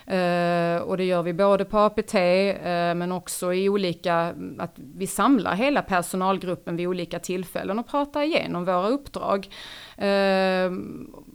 Eh, 0.05 0.81
och 0.81 0.97
det 0.97 1.03
gör 1.03 1.23
vi 1.23 1.33
både 1.33 1.65
på 1.65 1.77
APT 1.77 2.13
eh, 2.13 2.59
men 2.95 3.11
också 3.11 3.53
i 3.53 3.69
olika, 3.69 4.33
att 4.57 4.73
vi 4.75 5.07
samlar 5.07 5.55
hela 5.55 5.81
personalgruppen 5.81 6.75
vid 6.75 6.87
olika 6.87 7.19
tillfällen 7.19 7.79
och 7.79 7.87
pratar 7.87 8.21
igenom 8.21 8.65
våra 8.65 8.87
uppdrag. 8.87 9.47
Eh, 9.97 10.71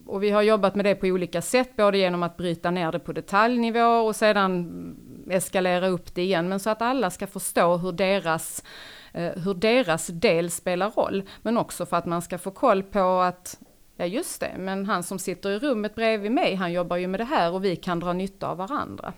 och 0.07 0.23
vi 0.23 0.31
har 0.31 0.43
jobbat 0.43 0.75
med 0.75 0.85
det 0.85 0.95
på 0.95 1.07
olika 1.07 1.43
sätt, 1.43 1.77
både 1.77 1.99
genom 1.99 2.23
att 2.23 2.37
bryta 2.37 2.71
ner 2.71 2.93
det 2.93 2.99
på 2.99 3.13
detaljnivå 3.13 4.07
och 4.07 4.17
sedan 4.17 4.97
eskalera 5.31 5.89
upp 5.89 6.15
det 6.15 6.23
igen, 6.23 6.49
men 6.49 6.61
så 6.61 6.71
att 6.71 6.83
alla 6.83 7.11
ska 7.11 7.27
förstå 7.27 7.77
hur 7.77 7.93
deras 7.93 8.65
eh, 9.13 9.33
hur 9.45 9.55
deras 9.55 10.07
del 10.07 10.51
spelar 10.51 10.91
roll, 10.91 11.23
men 11.43 11.59
också 11.59 11.87
för 11.87 11.97
att 11.97 12.07
man 12.07 12.23
ska 12.23 12.39
få 12.39 12.51
koll 12.51 12.83
på 12.83 13.21
att 13.21 13.59
Ja 14.03 14.07
just 14.07 14.41
det, 14.41 14.55
men 14.59 14.87
han 14.87 15.03
som 15.03 15.19
sitter 15.19 15.51
i 15.51 15.59
rummet 15.59 15.95
bredvid 15.95 16.33
mig, 16.33 16.55
han 16.55 16.73
jobbar 16.73 16.97
ju 16.97 17.07
med 17.07 17.21
det 17.21 17.25
här 17.25 17.53
och 17.53 17.65
vi 17.65 17.77
kan 17.77 18.01
dra 18.01 18.13
nytta 18.13 18.49
av 18.49 18.57
varandra. 18.57 19.13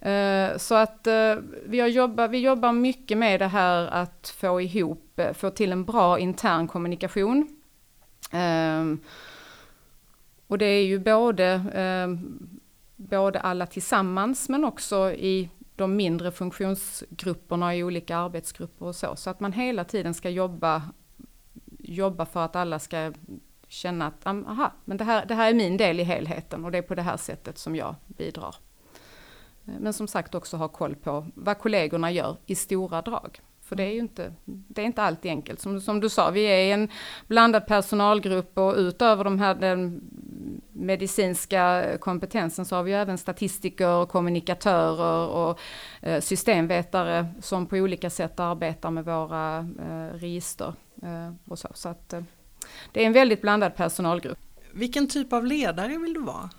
Eh, 0.00 0.56
så 0.56 0.74
att 0.74 1.06
eh, 1.06 1.34
vi, 1.66 1.80
har 1.80 1.88
jobbat, 1.88 2.30
vi 2.30 2.38
jobbar 2.38 2.72
mycket 2.72 3.18
med 3.18 3.40
det 3.40 3.46
här 3.46 3.86
att 3.86 4.34
få 4.40 4.60
ihop, 4.60 5.18
eh, 5.18 5.32
få 5.32 5.50
till 5.50 5.72
en 5.72 5.84
bra 5.84 6.18
intern 6.18 6.68
kommunikation. 6.68 7.48
Och 10.46 10.58
det 10.58 10.66
är 10.66 10.84
ju 10.84 10.98
både, 10.98 11.62
både 12.96 13.40
alla 13.40 13.66
tillsammans 13.66 14.48
men 14.48 14.64
också 14.64 15.12
i 15.12 15.50
de 15.76 15.96
mindre 15.96 16.32
funktionsgrupperna 16.32 17.76
i 17.76 17.84
olika 17.84 18.16
arbetsgrupper 18.16 18.86
och 18.86 18.96
så. 18.96 19.16
Så 19.16 19.30
att 19.30 19.40
man 19.40 19.52
hela 19.52 19.84
tiden 19.84 20.14
ska 20.14 20.30
jobba, 20.30 20.82
jobba 21.78 22.26
för 22.26 22.44
att 22.44 22.56
alla 22.56 22.78
ska 22.78 23.12
känna 23.70 24.06
att 24.06 24.26
aha, 24.26 24.72
men 24.84 24.96
det 24.96 25.04
här, 25.04 25.26
det 25.26 25.34
här 25.34 25.50
är 25.50 25.54
min 25.54 25.76
del 25.76 26.00
i 26.00 26.02
helheten 26.02 26.64
och 26.64 26.70
det 26.70 26.78
är 26.78 26.82
på 26.82 26.94
det 26.94 27.02
här 27.02 27.16
sättet 27.16 27.58
som 27.58 27.76
jag 27.76 27.94
bidrar. 28.06 28.54
Men 29.64 29.92
som 29.92 30.08
sagt 30.08 30.34
också 30.34 30.56
ha 30.56 30.68
koll 30.68 30.94
på 30.94 31.26
vad 31.34 31.58
kollegorna 31.58 32.10
gör 32.10 32.36
i 32.46 32.54
stora 32.54 33.02
drag. 33.02 33.40
För 33.60 33.76
det 33.76 33.82
är 33.82 33.92
ju 33.92 33.98
inte, 33.98 34.34
det 34.44 34.82
är 34.82 34.86
inte 34.86 35.02
alltid 35.02 35.30
enkelt. 35.30 35.60
Som, 35.60 35.80
som 35.80 36.00
du 36.00 36.08
sa, 36.08 36.30
vi 36.30 36.42
är 36.42 36.74
en 36.74 36.88
blandad 37.26 37.66
personalgrupp 37.66 38.58
och 38.58 38.74
utöver 38.76 39.24
de 39.24 39.38
här, 39.38 39.54
den 39.54 40.00
medicinska 40.72 41.84
kompetensen 42.00 42.64
så 42.64 42.76
har 42.76 42.82
vi 42.82 42.92
även 42.92 43.18
statistiker, 43.18 44.06
kommunikatörer 44.06 45.28
och 45.28 45.58
eh, 46.02 46.20
systemvetare 46.20 47.26
som 47.40 47.66
på 47.66 47.76
olika 47.76 48.10
sätt 48.10 48.40
arbetar 48.40 48.90
med 48.90 49.04
våra 49.04 49.58
eh, 49.58 50.18
register. 50.18 50.74
Eh, 51.02 51.34
och 51.44 51.58
så 51.58 51.68
så 51.74 51.88
att, 51.88 52.12
eh, 52.12 52.22
det 52.92 53.02
är 53.02 53.06
en 53.06 53.12
väldigt 53.12 53.42
blandad 53.42 53.76
personalgrupp. 53.76 54.38
Vilken 54.72 55.08
typ 55.08 55.32
av 55.32 55.46
ledare 55.46 55.98
vill 55.98 56.14
du 56.14 56.20
vara? 56.20 56.50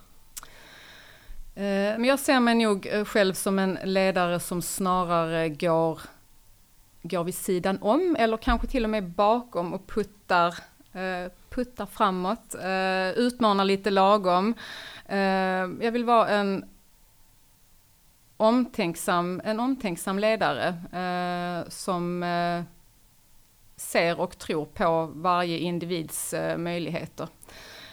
Eh, 1.55 1.97
men 1.97 2.05
jag 2.05 2.19
ser 2.19 2.39
mig 2.39 2.55
nog 2.55 2.87
eh, 2.91 3.05
själv 3.05 3.33
som 3.33 3.59
en 3.59 3.79
ledare 3.83 4.39
som 4.39 4.61
snarare 4.61 5.49
går, 5.49 6.01
går 7.01 7.23
vid 7.23 7.35
sidan 7.35 7.77
om 7.81 8.15
eller 8.19 8.37
kanske 8.37 8.67
till 8.67 8.83
och 8.83 8.89
med 8.89 9.09
bakom 9.09 9.73
och 9.73 9.87
puttar, 9.87 10.55
eh, 10.93 11.31
puttar 11.49 11.85
framåt, 11.85 12.55
utmanar 13.15 13.65
lite 13.65 13.89
lagom. 13.89 14.53
Jag 15.79 15.91
vill 15.91 16.05
vara 16.05 16.29
en 16.29 16.65
omtänksam, 18.37 19.41
en 19.43 19.59
omtänksam 19.59 20.19
ledare 20.19 20.75
som 21.69 22.23
ser 23.82 24.20
och 24.20 24.38
tror 24.38 24.65
på 24.65 25.12
varje 25.15 25.58
individs 25.58 26.34
eh, 26.34 26.58
möjligheter 26.58 27.28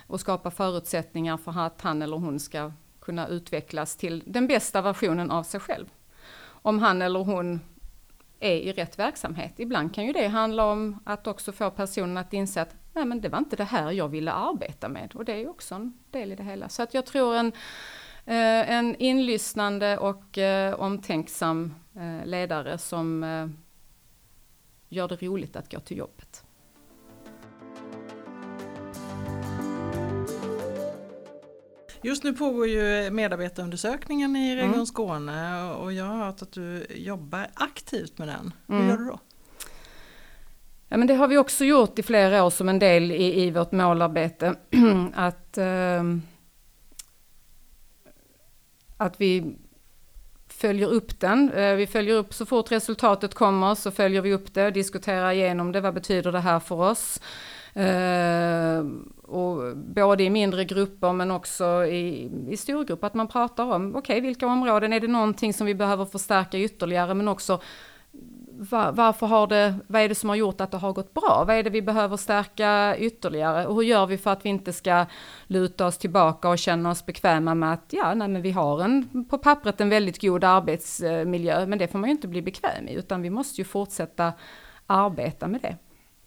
och 0.07 0.21
skapa 0.21 0.51
förutsättningar 0.51 1.37
för 1.37 1.61
att 1.61 1.81
han 1.81 2.03
eller 2.03 2.17
hon 2.17 2.41
ska 2.41 2.73
kunna 3.01 3.29
utvecklas 3.29 3.97
till 3.97 4.23
den 4.27 4.47
bästa 4.47 4.83
versionen 4.83 5.31
av 5.31 5.43
sig 5.43 5.61
själv. 5.61 5.87
Om 6.47 6.79
han 6.79 7.03
eller 7.03 7.21
hon 7.21 7.61
är 8.41 8.57
i 8.57 8.73
rätt 8.73 8.99
verksamhet. 8.99 9.53
Ibland 9.57 9.95
kan 9.95 10.07
ju 10.07 10.13
det 10.13 10.29
handla 10.29 10.65
om 10.65 11.01
att 11.05 11.27
också 11.27 11.53
få 11.53 11.71
personen 11.71 12.17
att 12.17 12.33
inse 12.33 12.63
att 12.63 12.75
nej 12.93 13.05
men 13.05 13.21
det 13.21 13.29
var 13.29 13.39
inte 13.39 13.57
det 13.57 13.65
här 13.65 13.93
jag 13.93 14.09
ville 14.09 14.33
arbeta 14.33 14.89
med 14.89 15.13
och 15.15 15.25
det 15.25 15.33
är 15.33 15.51
också 15.51 15.75
en 15.75 15.99
del 16.11 16.33
i 16.33 16.35
det 16.35 16.43
hela. 16.43 16.69
Så 16.69 16.83
att 16.83 16.95
jag 16.95 17.07
tror 17.07 17.37
en, 17.37 17.47
eh, 18.25 18.71
en 18.71 18.97
inlyssnande 18.97 19.99
och 19.99 20.39
eh, 20.39 20.75
omtänksam 20.75 21.75
ledare 22.25 22.79
som 22.79 23.25
gör 24.89 25.09
det 25.09 25.23
roligt 25.23 25.57
att 25.57 25.73
gå 25.73 25.81
till 25.81 25.97
jobbet. 25.97 26.45
Just 32.03 32.25
nu 32.25 32.33
pågår 32.33 32.67
ju 32.67 33.11
medarbetarundersökningen 33.11 34.37
i 34.37 34.57
Region 34.57 34.75
mm. 34.75 34.87
Skåne 34.87 35.71
och 35.73 35.93
jag 35.93 36.05
har 36.05 36.25
hört 36.25 36.43
att 36.43 36.53
du 36.53 36.87
jobbar 36.91 37.47
aktivt 37.55 38.19
med 38.19 38.29
den. 38.29 38.53
Hur 38.67 38.77
mm. 38.77 38.89
gör 38.89 38.97
du 38.97 39.05
då? 39.05 39.21
Ja, 40.89 40.97
men 40.97 41.07
det 41.07 41.15
har 41.15 41.29
vi 41.29 41.39
också 41.39 41.65
gjort 41.65 41.99
i 41.99 42.03
flera 42.03 42.45
år 42.45 42.51
som 42.51 42.69
en 42.69 42.79
del 42.79 43.13
i, 43.13 43.43
i 43.43 43.51
vårt 43.51 43.73
målarbete. 43.73 44.55
att, 45.15 45.59
eh, 45.59 46.03
att 48.97 49.21
vi 49.21 49.57
följer 50.49 50.89
upp 50.89 51.21
den. 51.21 51.53
Eh, 51.53 51.75
vi 51.75 51.87
följer 51.87 52.15
upp 52.15 52.35
så 52.35 52.47
fort 52.47 52.73
resultatet 52.73 53.35
kommer 53.35 53.75
så 53.75 53.91
följer 53.91 54.23
vi 54.23 54.33
upp 54.33 54.55
det, 54.55 54.71
diskuterar 54.71 55.33
igenom 55.33 55.73
det. 55.73 55.81
Vad 55.81 55.95
betyder 55.95 56.33
det 56.33 56.41
här 56.41 56.61
för 56.61 56.75
oss? 56.75 57.21
Eh, 57.75 58.85
och 59.23 59.77
både 59.77 60.23
i 60.23 60.31
mindre 60.31 60.65
grupper 60.65 61.13
men 61.13 61.31
också 61.31 61.85
i, 61.85 62.31
i 62.49 62.57
storgrupp, 62.57 63.05
att 63.05 63.15
man 63.15 63.29
pratar 63.29 63.65
om, 63.65 63.97
okej 63.97 63.99
okay, 63.99 64.21
vilka 64.21 64.47
områden, 64.47 64.93
är 64.93 65.01
det 65.01 65.09
någonting 65.09 65.55
som 65.55 65.67
vi 65.67 65.75
behöver 65.75 66.05
förstärka 66.05 66.59
ytterligare 66.59 67.15
men 67.15 67.29
också 67.29 67.61
var, 68.59 68.93
varför 68.93 69.27
har 69.27 69.47
det, 69.47 69.75
vad 69.87 70.03
är 70.03 70.09
det 70.09 70.15
som 70.15 70.29
har 70.29 70.37
gjort 70.37 70.61
att 70.61 70.71
det 70.71 70.77
har 70.77 70.93
gått 70.93 71.15
bra? 71.15 71.45
Vad 71.47 71.57
är 71.57 71.63
det 71.63 71.71
vi 71.71 71.83
behöver 71.83 72.17
stärka 72.17 72.97
ytterligare? 72.99 73.67
Och 73.67 73.75
hur 73.75 73.83
gör 73.83 74.07
vi 74.07 74.19
för 74.19 74.31
att 74.31 74.45
vi 74.45 74.49
inte 74.49 74.73
ska 74.73 75.07
luta 75.47 75.87
oss 75.87 75.99
tillbaka 75.99 76.49
och 76.49 76.59
känna 76.59 76.91
oss 76.91 77.07
bekväma 77.07 77.55
med 77.55 77.73
att 77.73 77.85
ja, 77.91 78.15
nej, 78.15 78.29
men 78.29 78.43
vi 78.43 78.51
har 78.51 78.85
en, 78.85 79.25
på 79.31 79.39
pappret 79.39 79.81
en 79.81 79.89
väldigt 79.89 80.21
god 80.21 80.45
arbetsmiljö, 80.45 81.67
men 81.67 81.79
det 81.79 81.89
får 81.89 81.99
man 81.99 82.09
ju 82.09 82.15
inte 82.15 82.29
bli 82.29 82.43
bekväm 82.43 82.89
i, 82.89 82.95
utan 82.95 83.23
vi 83.23 83.31
måste 83.31 83.61
ju 83.61 83.65
fortsätta 83.65 84.33
arbeta 84.87 85.49
med 85.49 85.61
det. 85.61 85.77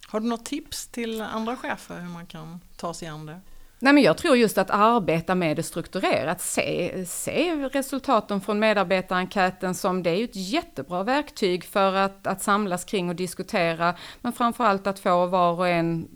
Har 0.08 0.20
du 0.20 0.28
något 0.28 0.46
tips 0.46 0.88
till 0.88 1.22
andra 1.22 1.56
chefer 1.56 2.00
hur 2.00 2.10
man 2.10 2.26
kan 2.26 2.60
ta 2.78 2.94
sig 2.94 3.08
an 3.08 3.26
det? 3.26 3.40
Nej, 3.84 3.94
men 3.94 4.04
jag 4.04 4.18
tror 4.18 4.38
just 4.38 4.58
att 4.58 4.70
arbeta 4.70 5.36
med 5.36 5.58
det 5.58 5.64
strukturerat, 5.64 6.42
se, 6.42 7.06
se 7.06 7.56
resultaten 7.56 8.42
från 8.42 8.60
medarbetarenkäten 8.60 9.76
som 9.76 10.04
det 10.04 10.10
är 10.10 10.24
ett 10.24 10.36
jättebra 10.36 11.04
verktyg 11.04 11.64
för 11.64 11.94
att, 11.94 12.28
att 12.28 12.42
samlas 12.42 12.86
kring 12.86 13.10
och 13.10 13.16
diskutera, 13.16 13.96
men 14.22 14.34
framförallt 14.34 14.88
att 14.88 15.00
få 15.00 15.26
var 15.26 15.54
och 15.54 15.68
en 15.68 16.08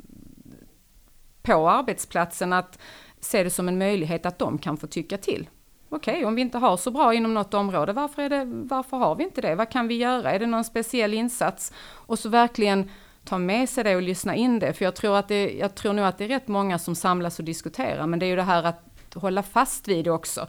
på 1.41 1.69
arbetsplatsen 1.69 2.53
att 2.53 2.79
se 3.19 3.43
det 3.43 3.49
som 3.49 3.67
en 3.67 3.77
möjlighet 3.77 4.25
att 4.25 4.39
de 4.39 4.57
kan 4.57 4.77
få 4.77 4.87
tycka 4.87 5.17
till. 5.17 5.49
Okej, 5.89 6.13
okay, 6.13 6.25
om 6.25 6.35
vi 6.35 6.41
inte 6.41 6.57
har 6.57 6.77
så 6.77 6.91
bra 6.91 7.13
inom 7.13 7.33
något 7.33 7.53
område, 7.53 7.93
varför, 7.93 8.21
är 8.21 8.29
det, 8.29 8.45
varför 8.45 8.97
har 8.97 9.15
vi 9.15 9.23
inte 9.23 9.41
det? 9.41 9.55
Vad 9.55 9.69
kan 9.69 9.87
vi 9.87 9.95
göra? 9.95 10.31
Är 10.31 10.39
det 10.39 10.45
någon 10.45 10.63
speciell 10.63 11.13
insats? 11.13 11.73
Och 11.79 12.19
så 12.19 12.29
verkligen 12.29 12.89
ta 13.25 13.37
med 13.37 13.69
sig 13.69 13.83
det 13.83 13.95
och 13.95 14.01
lyssna 14.01 14.35
in 14.35 14.59
det. 14.59 14.73
För 14.73 14.85
jag 14.85 14.95
tror, 14.95 15.17
att 15.17 15.27
det, 15.27 15.53
jag 15.53 15.75
tror 15.75 15.93
nog 15.93 16.05
att 16.05 16.17
det 16.17 16.23
är 16.23 16.27
rätt 16.27 16.47
många 16.47 16.79
som 16.79 16.95
samlas 16.95 17.39
och 17.39 17.45
diskuterar, 17.45 18.07
men 18.07 18.19
det 18.19 18.25
är 18.25 18.27
ju 18.27 18.35
det 18.35 18.43
här 18.43 18.63
att 18.63 18.83
hålla 19.15 19.43
fast 19.43 19.87
vid 19.87 20.05
det 20.05 20.11
också. 20.11 20.47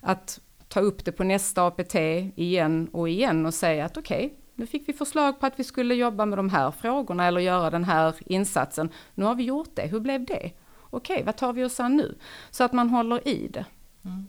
Att 0.00 0.40
ta 0.68 0.80
upp 0.80 1.04
det 1.04 1.12
på 1.12 1.24
nästa 1.24 1.66
APT 1.66 1.94
igen 1.94 2.88
och 2.92 3.08
igen 3.08 3.46
och 3.46 3.54
säga 3.54 3.84
att 3.84 3.96
okej, 3.96 4.26
okay, 4.26 4.38
nu 4.54 4.66
fick 4.66 4.88
vi 4.88 4.92
förslag 4.92 5.40
på 5.40 5.46
att 5.46 5.58
vi 5.58 5.64
skulle 5.64 5.94
jobba 5.94 6.26
med 6.26 6.38
de 6.38 6.48
här 6.48 6.70
frågorna 6.70 7.26
eller 7.26 7.40
göra 7.40 7.70
den 7.70 7.84
här 7.84 8.14
insatsen. 8.26 8.88
Nu 9.14 9.24
har 9.24 9.34
vi 9.34 9.44
gjort 9.44 9.70
det, 9.74 9.86
hur 9.86 10.00
blev 10.00 10.24
det? 10.24 10.52
Okej, 10.90 11.22
vad 11.26 11.36
tar 11.36 11.52
vi 11.52 11.64
oss 11.64 11.80
an 11.80 11.96
nu? 11.96 12.18
Så 12.50 12.64
att 12.64 12.72
man 12.72 12.90
håller 12.90 13.28
i 13.28 13.48
det. 13.48 13.64
Mm. 14.04 14.26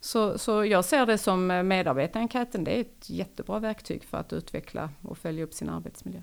Så, 0.00 0.38
så 0.38 0.64
jag 0.64 0.84
ser 0.84 1.06
det 1.06 1.18
som 1.18 1.46
medarbetarenkäten, 1.46 2.64
det 2.64 2.76
är 2.76 2.80
ett 2.80 3.10
jättebra 3.10 3.58
verktyg 3.58 4.04
för 4.04 4.18
att 4.18 4.32
utveckla 4.32 4.90
och 5.02 5.18
följa 5.18 5.44
upp 5.44 5.54
sin 5.54 5.68
arbetsmiljö. 5.68 6.22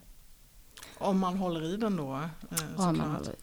Om 0.97 1.19
man 1.19 1.38
håller 1.38 1.73
i 1.73 1.77
den 1.77 1.97
då. 1.97 2.19
Eh, 2.51 2.89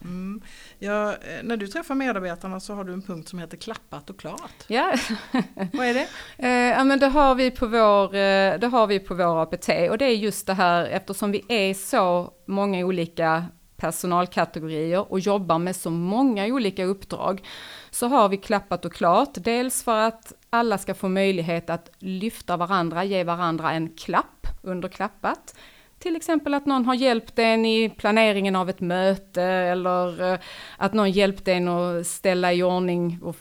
mm. 0.01 0.41
Ja, 0.79 1.11
eh, 1.11 1.43
när 1.43 1.57
du 1.57 1.67
träffar 1.67 1.95
medarbetarna 1.95 2.59
så 2.59 2.73
har 2.73 2.83
du 2.83 2.93
en 2.93 3.01
punkt 3.01 3.29
som 3.29 3.39
heter 3.39 3.57
klappat 3.57 4.09
och 4.09 4.19
klart. 4.19 4.63
Ja. 4.67 4.95
Vad 5.73 5.87
är 5.87 5.93
det? 5.93 6.07
Eh, 6.37 6.49
ja 6.49 6.83
men 6.83 6.99
det 6.99 7.07
har, 7.07 7.35
vi 7.35 7.51
på 7.51 7.67
vår, 7.67 8.11
det 8.57 8.67
har 8.67 8.87
vi 8.87 8.99
på 8.99 9.15
vår 9.15 9.41
APT 9.41 9.69
och 9.89 9.97
det 9.97 10.05
är 10.05 10.15
just 10.15 10.47
det 10.47 10.53
här 10.53 10.85
eftersom 10.85 11.31
vi 11.31 11.45
är 11.47 11.73
så 11.73 12.33
många 12.47 12.85
olika 12.85 13.45
personalkategorier 13.83 15.11
och 15.11 15.19
jobbar 15.19 15.59
med 15.59 15.75
så 15.75 15.89
många 15.89 16.45
olika 16.45 16.85
uppdrag 16.85 17.43
så 17.91 18.07
har 18.07 18.29
vi 18.29 18.37
klappat 18.37 18.85
och 18.85 18.93
klart. 18.93 19.29
Dels 19.33 19.83
för 19.83 19.97
att 19.97 20.33
alla 20.49 20.77
ska 20.77 20.93
få 20.93 21.09
möjlighet 21.09 21.69
att 21.69 21.89
lyfta 21.99 22.57
varandra, 22.57 23.03
ge 23.03 23.23
varandra 23.23 23.71
en 23.71 23.89
klapp 23.89 24.47
under 24.61 24.89
klappat. 24.89 25.55
Till 26.03 26.15
exempel 26.15 26.53
att 26.53 26.65
någon 26.65 26.85
har 26.85 26.95
hjälpt 26.95 27.39
en 27.39 27.65
i 27.65 27.89
planeringen 27.89 28.55
av 28.55 28.69
ett 28.69 28.79
möte 28.79 29.43
eller 29.43 30.33
eh, 30.33 30.39
att 30.77 30.93
någon 30.93 31.11
hjälpt 31.11 31.47
en 31.47 31.67
att 31.67 32.07
ställa 32.07 32.53
i 32.53 32.63
ordning 32.63 33.19
och 33.21 33.35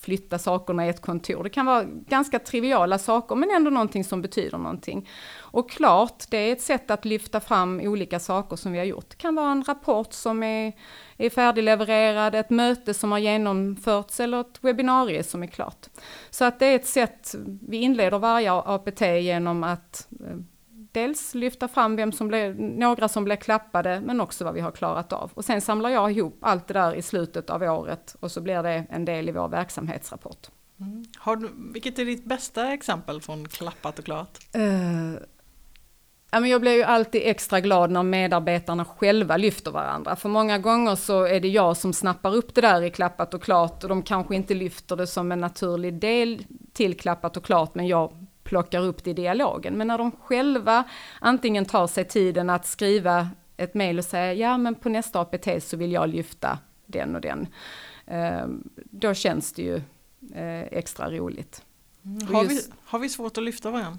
flytta 0.00 0.38
sakerna 0.38 0.86
i 0.86 0.88
ett 0.88 1.00
kontor. 1.00 1.44
Det 1.44 1.50
kan 1.50 1.66
vara 1.66 1.84
ganska 1.84 2.38
triviala 2.38 2.98
saker 2.98 3.34
men 3.34 3.50
ändå 3.50 3.70
någonting 3.70 4.04
som 4.04 4.22
betyder 4.22 4.58
någonting. 4.58 5.08
Och 5.38 5.70
klart, 5.70 6.24
det 6.30 6.36
är 6.36 6.52
ett 6.52 6.60
sätt 6.60 6.90
att 6.90 7.04
lyfta 7.04 7.40
fram 7.40 7.80
olika 7.80 8.20
saker 8.20 8.56
som 8.56 8.72
vi 8.72 8.78
har 8.78 8.86
gjort. 8.86 9.10
Det 9.10 9.16
kan 9.16 9.34
vara 9.34 9.50
en 9.50 9.64
rapport 9.64 10.12
som 10.12 10.42
är, 10.42 10.72
är 11.16 11.30
färdiglevererad, 11.30 12.34
ett 12.34 12.50
möte 12.50 12.94
som 12.94 13.12
har 13.12 13.18
genomförts 13.18 14.20
eller 14.20 14.40
ett 14.40 14.58
webbinarie 14.64 15.22
som 15.22 15.42
är 15.42 15.46
klart. 15.46 15.86
Så 16.30 16.44
att 16.44 16.58
det 16.58 16.66
är 16.66 16.76
ett 16.76 16.86
sätt, 16.86 17.34
vi 17.68 17.76
inleder 17.76 18.18
varje 18.18 18.52
APT 18.52 19.00
genom 19.00 19.64
att 19.64 20.08
eh, 20.20 20.36
dels 20.92 21.34
lyfta 21.34 21.68
fram 21.68 21.96
vem 21.96 22.12
som 22.12 22.28
blev, 22.28 22.60
några 22.60 23.08
som 23.08 23.24
blev 23.24 23.36
klappade, 23.36 24.00
men 24.00 24.20
också 24.20 24.44
vad 24.44 24.54
vi 24.54 24.60
har 24.60 24.70
klarat 24.70 25.12
av. 25.12 25.30
Och 25.34 25.44
sen 25.44 25.60
samlar 25.60 25.90
jag 25.90 26.10
ihop 26.12 26.38
allt 26.40 26.68
det 26.68 26.74
där 26.74 26.94
i 26.94 27.02
slutet 27.02 27.50
av 27.50 27.62
året 27.62 28.16
och 28.20 28.30
så 28.30 28.40
blir 28.40 28.62
det 28.62 28.86
en 28.90 29.04
del 29.04 29.28
i 29.28 29.32
vår 29.32 29.48
verksamhetsrapport. 29.48 30.48
Mm. 30.80 31.04
Har 31.18 31.36
du, 31.36 31.50
vilket 31.72 31.98
är 31.98 32.04
ditt 32.04 32.24
bästa 32.24 32.72
exempel 32.72 33.20
från 33.20 33.48
klappat 33.48 33.98
och 33.98 34.04
klart? 34.04 34.38
Uh, 34.56 35.14
ja, 36.30 36.40
men 36.40 36.50
jag 36.50 36.60
blir 36.60 36.72
ju 36.72 36.82
alltid 36.82 37.22
extra 37.24 37.60
glad 37.60 37.90
när 37.90 38.02
medarbetarna 38.02 38.84
själva 38.84 39.36
lyfter 39.36 39.70
varandra. 39.70 40.16
För 40.16 40.28
många 40.28 40.58
gånger 40.58 40.94
så 40.94 41.24
är 41.24 41.40
det 41.40 41.48
jag 41.48 41.76
som 41.76 41.92
snappar 41.92 42.34
upp 42.34 42.54
det 42.54 42.60
där 42.60 42.82
i 42.82 42.90
klappat 42.90 43.34
och 43.34 43.42
klart 43.42 43.82
och 43.82 43.88
de 43.88 44.02
kanske 44.02 44.36
inte 44.36 44.54
lyfter 44.54 44.96
det 44.96 45.06
som 45.06 45.32
en 45.32 45.40
naturlig 45.40 45.94
del 45.94 46.44
till 46.72 46.96
klappat 46.96 47.36
och 47.36 47.44
klart, 47.44 47.74
men 47.74 47.86
jag 47.86 48.26
plockar 48.50 48.80
upp 48.80 49.04
det 49.04 49.10
i 49.10 49.14
dialogen. 49.14 49.74
Men 49.74 49.86
när 49.86 49.98
de 49.98 50.10
själva 50.10 50.84
antingen 51.20 51.64
tar 51.64 51.86
sig 51.86 52.04
tiden 52.04 52.50
att 52.50 52.66
skriva 52.66 53.28
ett 53.56 53.74
mejl 53.74 53.98
och 53.98 54.04
säga 54.04 54.34
ja 54.34 54.58
men 54.58 54.74
på 54.74 54.88
nästa 54.88 55.20
APT 55.20 55.48
så 55.62 55.76
vill 55.76 55.92
jag 55.92 56.08
lyfta 56.08 56.58
den 56.86 57.14
och 57.14 57.20
den. 57.20 57.46
Ehm, 58.06 58.68
då 58.74 59.14
känns 59.14 59.52
det 59.52 59.62
ju 59.62 59.76
eh, 60.34 60.60
extra 60.60 61.10
roligt. 61.10 61.62
Mm. 62.04 62.34
Har, 62.34 62.44
vi, 62.44 62.60
har 62.84 62.98
vi 62.98 63.08
svårt 63.08 63.38
att 63.38 63.44
lyfta 63.44 63.70
varandra? 63.70 63.98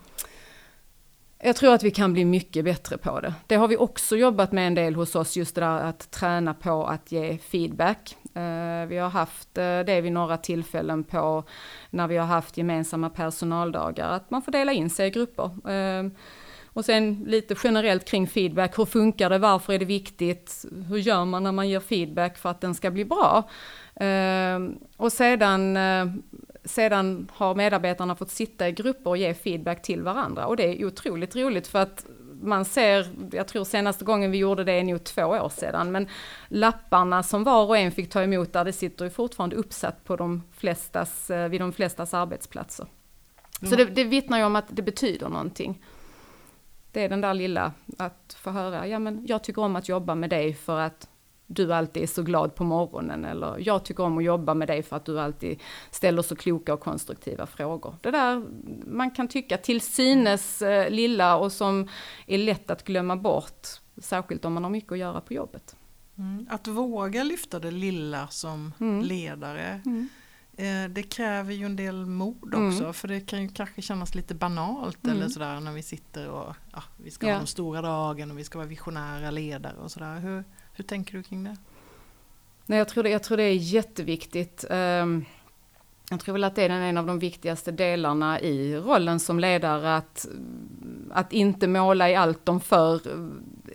Jag 1.44 1.56
tror 1.56 1.74
att 1.74 1.84
vi 1.84 1.92
kan 1.92 2.14
bli 2.14 2.26
mycket 2.26 2.66
bättre 2.66 2.98
på 2.98 3.20
det. 3.20 3.34
Det 3.48 3.56
har 3.56 3.68
vi 3.68 3.78
också 3.78 4.18
jobbat 4.18 4.52
med 4.52 4.68
en 4.68 4.76
del 4.76 4.96
hos 4.96 5.16
oss, 5.16 5.38
just 5.38 5.56
det 5.56 5.62
där 5.62 5.80
att 5.84 6.12
träna 6.12 6.54
på 6.54 6.86
att 6.86 7.12
ge 7.12 7.38
feedback. 7.38 8.18
Eh, 8.34 8.88
vi 8.88 8.98
har 8.98 9.10
haft 9.10 9.58
eh, 9.58 9.80
det 9.80 10.02
vid 10.02 10.12
några 10.12 10.38
tillfällen 10.38 11.04
på 11.04 11.44
när 11.90 12.08
vi 12.08 12.18
har 12.18 12.26
haft 12.26 12.58
gemensamma 12.58 13.10
personaldagar, 13.10 14.10
att 14.10 14.32
man 14.32 14.42
får 14.42 14.52
dela 14.52 14.72
in 14.72 14.90
sig 14.90 15.08
i 15.08 15.10
grupper. 15.10 15.70
Eh, 15.72 16.12
och 16.74 16.86
sen 16.86 17.24
lite 17.28 17.56
generellt 17.64 18.06
kring 18.06 18.28
feedback, 18.28 18.80
hur 18.80 18.86
funkar 18.86 19.30
det, 19.30 19.38
varför 19.38 19.74
är 19.74 19.80
det 19.80 19.86
viktigt, 19.86 20.66
hur 20.90 20.98
gör 20.98 21.26
man 21.26 21.44
när 21.44 21.52
man 21.52 21.70
ger 21.70 21.80
feedback 21.80 22.38
för 22.38 22.50
att 22.50 22.62
den 22.62 22.76
ska 22.76 22.92
bli 22.92 23.06
bra? 23.06 23.50
Och 24.98 25.12
sedan 25.12 25.78
sedan 26.64 27.30
har 27.34 27.56
medarbetarna 27.56 28.16
fått 28.16 28.30
sitta 28.30 28.68
i 28.70 28.72
grupper 28.72 29.10
och 29.10 29.18
ge 29.18 29.34
feedback 29.34 29.82
till 29.82 30.02
varandra 30.02 30.46
och 30.46 30.58
det 30.58 30.64
är 30.64 30.86
otroligt 30.86 31.36
roligt 31.36 31.68
för 31.68 31.80
att 31.80 32.06
man 32.42 32.66
ser, 32.66 33.08
jag 33.32 33.48
tror 33.48 33.64
senaste 33.64 34.06
gången 34.06 34.32
vi 34.32 34.38
gjorde 34.38 34.64
det 34.64 34.72
är 34.72 34.84
nog 34.84 35.04
två 35.04 35.24
år 35.24 35.50
sedan, 35.50 35.92
men 35.92 36.08
lapparna 36.48 37.24
som 37.24 37.44
var 37.44 37.66
och 37.66 37.78
en 37.78 37.92
fick 37.92 38.10
ta 38.10 38.24
emot 38.24 38.54
där, 38.54 38.66
det 38.66 38.74
sitter 38.74 39.06
ju 39.06 39.12
fortfarande 39.12 39.56
uppsatt 39.56 40.04
på 40.04 40.16
de 40.16 40.44
flestas, 40.52 41.30
eh, 41.30 41.50
vid 41.50 41.62
de 41.62 41.74
flestas 41.74 42.14
arbetsplatser. 42.14 42.88
Mm. 43.62 43.70
Så 43.70 43.76
det, 43.76 43.86
det 43.86 44.04
vittnar 44.04 44.38
ju 44.38 44.44
om 44.44 44.56
att 44.56 44.66
det 44.70 44.82
betyder 44.82 45.30
någonting. 45.30 45.86
Det 46.92 47.04
är 47.04 47.10
den 47.10 47.22
där 47.22 47.34
lilla, 47.34 47.74
att 47.98 48.38
få 48.40 48.50
höra, 48.52 48.88
ja 48.88 49.00
men 49.00 49.26
jag 49.28 49.44
tycker 49.44 49.62
om 49.62 49.76
att 49.76 49.90
jobba 49.90 50.16
med 50.16 50.30
dig 50.30 50.54
för 50.54 50.80
att 50.80 51.11
du 51.54 51.74
alltid 51.74 52.04
är 52.04 52.08
så 52.08 52.24
glad 52.24 52.56
på 52.56 52.64
morgonen 52.64 53.26
eller 53.26 53.56
jag 53.60 53.84
tycker 53.84 54.04
om 54.04 54.18
att 54.18 54.24
jobba 54.24 54.54
med 54.54 54.68
dig 54.68 54.84
för 54.84 54.96
att 54.96 55.06
du 55.06 55.20
alltid 55.20 55.60
ställer 55.92 56.22
så 56.22 56.36
kloka 56.36 56.74
och 56.74 56.80
konstruktiva 56.80 57.46
frågor. 57.46 57.96
Det 58.02 58.12
där 58.12 58.44
man 58.86 59.12
kan 59.12 59.28
tycka 59.28 59.58
till 59.58 59.82
synes 59.82 60.62
eh, 60.62 60.90
lilla 60.90 61.38
och 61.38 61.52
som 61.52 61.88
är 62.28 62.38
lätt 62.38 62.72
att 62.72 62.84
glömma 62.84 63.16
bort, 63.16 63.68
särskilt 63.98 64.46
om 64.46 64.54
man 64.54 64.64
har 64.64 64.72
mycket 64.72 64.92
att 64.92 64.98
göra 64.98 65.22
på 65.22 65.34
jobbet. 65.34 65.76
Mm. 66.18 66.48
Att 66.50 66.68
våga 66.68 67.24
lyfta 67.24 67.60
det 67.60 67.72
lilla 67.72 68.28
som 68.28 68.74
mm. 68.80 69.02
ledare, 69.02 69.82
mm. 69.86 70.10
Eh, 70.58 70.90
det 70.90 71.04
kräver 71.04 71.54
ju 71.54 71.66
en 71.66 71.76
del 71.76 72.06
mod 72.06 72.54
mm. 72.54 72.68
också 72.68 72.94
för 72.94 73.08
det 73.08 73.22
kan 73.22 73.42
ju 73.42 73.50
kanske 73.50 73.82
kännas 73.82 74.16
lite 74.16 74.36
banalt 74.36 75.04
eller 75.04 75.16
mm. 75.16 75.30
sådär 75.30 75.60
när 75.60 75.72
vi 75.72 75.84
sitter 75.84 76.30
och 76.30 76.56
ja, 76.74 76.84
vi 76.98 77.12
ska 77.12 77.28
ja. 77.28 77.34
ha 77.34 77.40
de 77.40 77.48
stora 77.48 77.82
dragen 77.82 78.32
och 78.32 78.38
vi 78.38 78.44
ska 78.44 78.58
vara 78.58 78.68
visionära 78.68 79.32
ledare 79.32 79.78
och 79.78 79.92
sådär. 79.92 80.20
Hur, 80.20 80.44
hur 80.74 80.84
tänker 80.84 81.18
du 81.18 81.24
kring 81.24 81.44
det? 81.44 81.58
Nej, 82.66 82.78
jag, 82.78 82.88
tror 82.88 83.04
det 83.04 83.10
jag 83.10 83.24
tror 83.24 83.38
det 83.38 83.44
är 83.44 83.56
jätteviktigt. 83.56 84.66
Ehm, 84.70 85.26
jag 86.10 86.20
tror 86.20 86.34
väl 86.34 86.44
att 86.44 86.56
det 86.56 86.64
är 86.64 86.70
en 86.70 86.98
av 86.98 87.06
de 87.06 87.20
viktigaste 87.20 87.72
delarna 87.72 88.40
i 88.40 88.78
rollen 88.78 89.20
som 89.20 89.40
ledare, 89.40 89.96
att, 89.96 90.28
att 91.12 91.34
inte 91.34 91.68
måla 91.68 92.10
i 92.10 92.16
allt 92.16 92.46
de 92.46 92.60
för. 92.60 93.02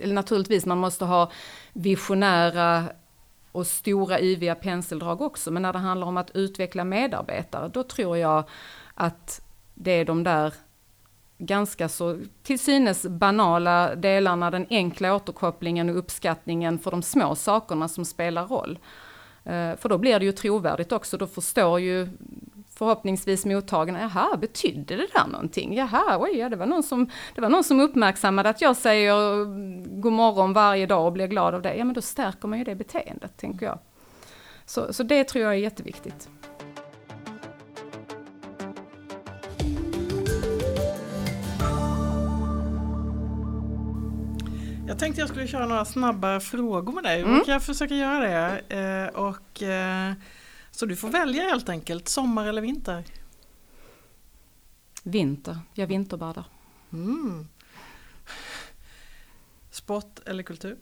Naturligtvis, 0.07 0.67
man 0.67 0.79
måste 0.79 1.05
ha 1.05 1.31
visionära 1.73 2.85
och 3.53 3.67
stora 3.67 4.21
yviga 4.21 4.55
penseldrag 4.55 5.21
också, 5.21 5.51
men 5.51 5.63
när 5.63 5.73
det 5.73 5.79
handlar 5.79 6.07
om 6.07 6.17
att 6.17 6.31
utveckla 6.31 6.85
medarbetare, 6.85 7.69
då 7.69 7.83
tror 7.83 8.17
jag 8.19 8.45
att 8.95 9.41
det 9.75 9.91
är 9.91 10.05
de 10.05 10.25
där 10.25 10.55
ganska 11.39 11.89
så 11.89 12.19
till 12.43 12.59
synes 12.59 13.03
banala 13.03 13.95
delarna, 13.95 14.51
den 14.51 14.67
enkla 14.71 15.15
återkopplingen 15.15 15.89
och 15.89 15.99
uppskattningen 15.99 16.79
för 16.79 16.91
de 16.91 17.03
små 17.03 17.35
sakerna 17.35 17.89
som 17.89 18.05
spelar 18.05 18.47
roll. 18.47 18.79
Eh, 19.45 19.77
för 19.77 19.89
då 19.89 19.99
blir 19.99 20.19
det 20.19 20.25
ju 20.25 20.33
trovärdigt 20.33 20.93
också, 20.93 21.17
då 21.17 21.27
förstår 21.27 21.81
ju 21.81 22.09
förhoppningsvis 22.75 23.45
mottagarna, 23.45 24.01
jaha, 24.01 24.37
betydde 24.37 24.97
det 24.97 25.07
där 25.15 25.27
någonting? 25.27 25.75
Jaha, 25.75 26.19
oj, 26.19 26.39
ja, 26.39 26.49
det, 26.49 26.57
var 26.57 26.67
någon 26.67 26.83
som, 26.83 27.11
det 27.35 27.41
var 27.41 27.49
någon 27.49 27.65
som 27.65 27.81
uppmärksammade 27.81 28.49
att 28.49 28.61
jag 28.61 28.77
säger 28.77 29.45
god 30.01 30.13
morgon 30.13 30.53
varje 30.53 30.87
dag 30.87 31.07
och 31.07 31.13
blir 31.13 31.27
glad 31.27 31.55
av 31.55 31.63
det. 31.63 31.75
Ja, 31.75 31.85
men 31.85 31.95
då 31.95 32.03
stärker 32.03 32.49
man 32.49 32.59
ju 32.59 32.65
det 32.65 32.75
beteendet, 32.75 33.37
tänker 33.37 33.67
jag. 33.67 33.79
Så, 34.67 34.93
så 34.93 35.03
det 35.03 35.25
tror 35.25 35.45
jag 35.45 35.53
är 35.53 35.59
jätteviktigt. 35.59 36.29
Jag 44.89 44.99
tänkte 44.99 45.21
jag 45.21 45.29
skulle 45.29 45.47
köra 45.47 45.67
några 45.67 45.85
snabba 45.85 46.41
frågor 46.41 46.93
med 46.93 47.05
dig. 47.05 47.21
Mm. 47.21 47.45
Kan 47.45 47.53
jag 47.53 47.63
försöka 47.63 47.95
göra 47.95 48.19
det? 48.19 48.61
Eh, 48.77 49.21
och, 49.21 49.63
eh, 49.63 50.13
så 50.71 50.87
du 50.87 50.97
får 50.97 51.09
välja 51.09 51.43
helt 51.43 51.69
enkelt, 51.69 52.09
sommar 52.09 52.47
eller 52.47 52.63
vinter? 52.63 53.05
Vinter, 55.03 55.59
jag 55.75 55.87
vinterbadar. 55.87 56.45
Mm. 56.93 57.49
Sport 59.71 60.19
eller 60.27 60.43
kultur? 60.43 60.79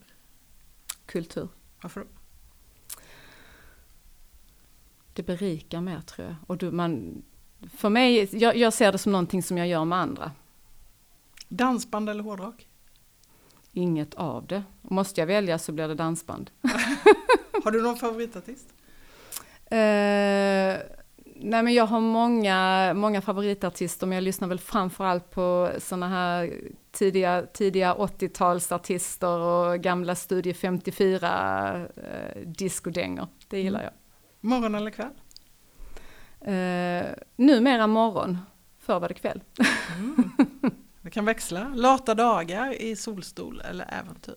Kultur. 1.07 1.49
Varför 1.83 2.01
då? 2.01 2.07
Det 5.13 5.23
berikar 5.23 5.81
mer 5.81 6.01
tror 6.01 6.27
jag. 6.27 6.37
Och 6.47 6.59
du, 6.59 6.71
man, 6.71 7.23
för 7.77 7.89
mig, 7.89 8.37
jag, 8.43 8.57
jag 8.57 8.73
ser 8.73 8.93
det 8.93 8.99
som 8.99 9.13
någonting 9.13 9.43
som 9.43 9.59
jag 9.59 9.69
gör 9.69 9.85
med 9.85 9.99
andra. 9.99 10.33
Dansband 11.49 12.09
eller 12.09 12.23
hårdrock? 12.23 12.67
Inget 13.77 14.15
av 14.15 14.47
det. 14.47 14.63
måste 14.83 15.21
jag 15.21 15.27
välja 15.27 15.59
så 15.59 15.73
blir 15.73 15.89
det 15.89 15.95
dansband. 15.95 16.51
har 17.65 17.71
du 17.71 17.83
någon 17.83 17.97
favoritartist? 17.97 18.75
Uh, 19.73 19.79
nej 21.37 21.63
men 21.63 21.75
jag 21.75 21.87
har 21.87 22.01
många, 22.01 22.93
många 22.95 23.21
favoritartister 23.21 24.07
men 24.07 24.17
jag 24.17 24.23
lyssnar 24.23 24.49
väl 24.49 24.59
framförallt 24.59 25.31
på 25.31 25.71
såna 25.79 26.09
här 26.09 26.55
tidiga, 26.93 27.47
tidiga 27.53 27.95
80-talsartister 27.95 29.39
och 29.39 29.81
gamla 29.81 30.15
Studie 30.15 30.55
54 30.55 31.87
uh, 31.87 32.43
discodängor. 32.47 33.29
Det 33.49 33.61
gillar 33.61 33.81
mm. 33.81 33.93
jag. 33.93 34.51
Morgon 34.51 34.75
eller 34.75 34.91
kväll? 34.91 35.11
Uh, 36.41 37.15
numera 37.37 37.87
morgon, 37.87 38.39
förr 38.79 39.01
var 39.01 39.09
det 39.09 39.15
kväll. 39.15 39.43
Mm. 39.97 40.31
Kan 41.15 41.25
växla. 41.25 41.73
Lata 41.75 42.15
dagar 42.15 42.83
i 42.83 42.97
solstol 42.97 43.61
eller 43.61 43.95
äventyr. 44.01 44.35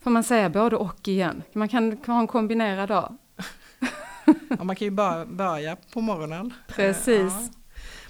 Får 0.00 0.10
man 0.10 0.24
säga 0.24 0.50
både 0.50 0.76
och 0.76 1.08
igen? 1.08 1.42
Man 1.52 1.68
kan 1.68 1.98
ha 2.06 2.20
en 2.20 2.26
kombinerad 2.26 2.88
dag. 2.88 3.16
ja, 4.58 4.64
man 4.64 4.76
kan 4.76 4.86
ju 4.86 4.90
bara 4.90 5.26
börja 5.26 5.76
på 5.92 6.00
morgonen. 6.00 6.54
Precis. 6.66 7.32
Ja. 7.32 7.48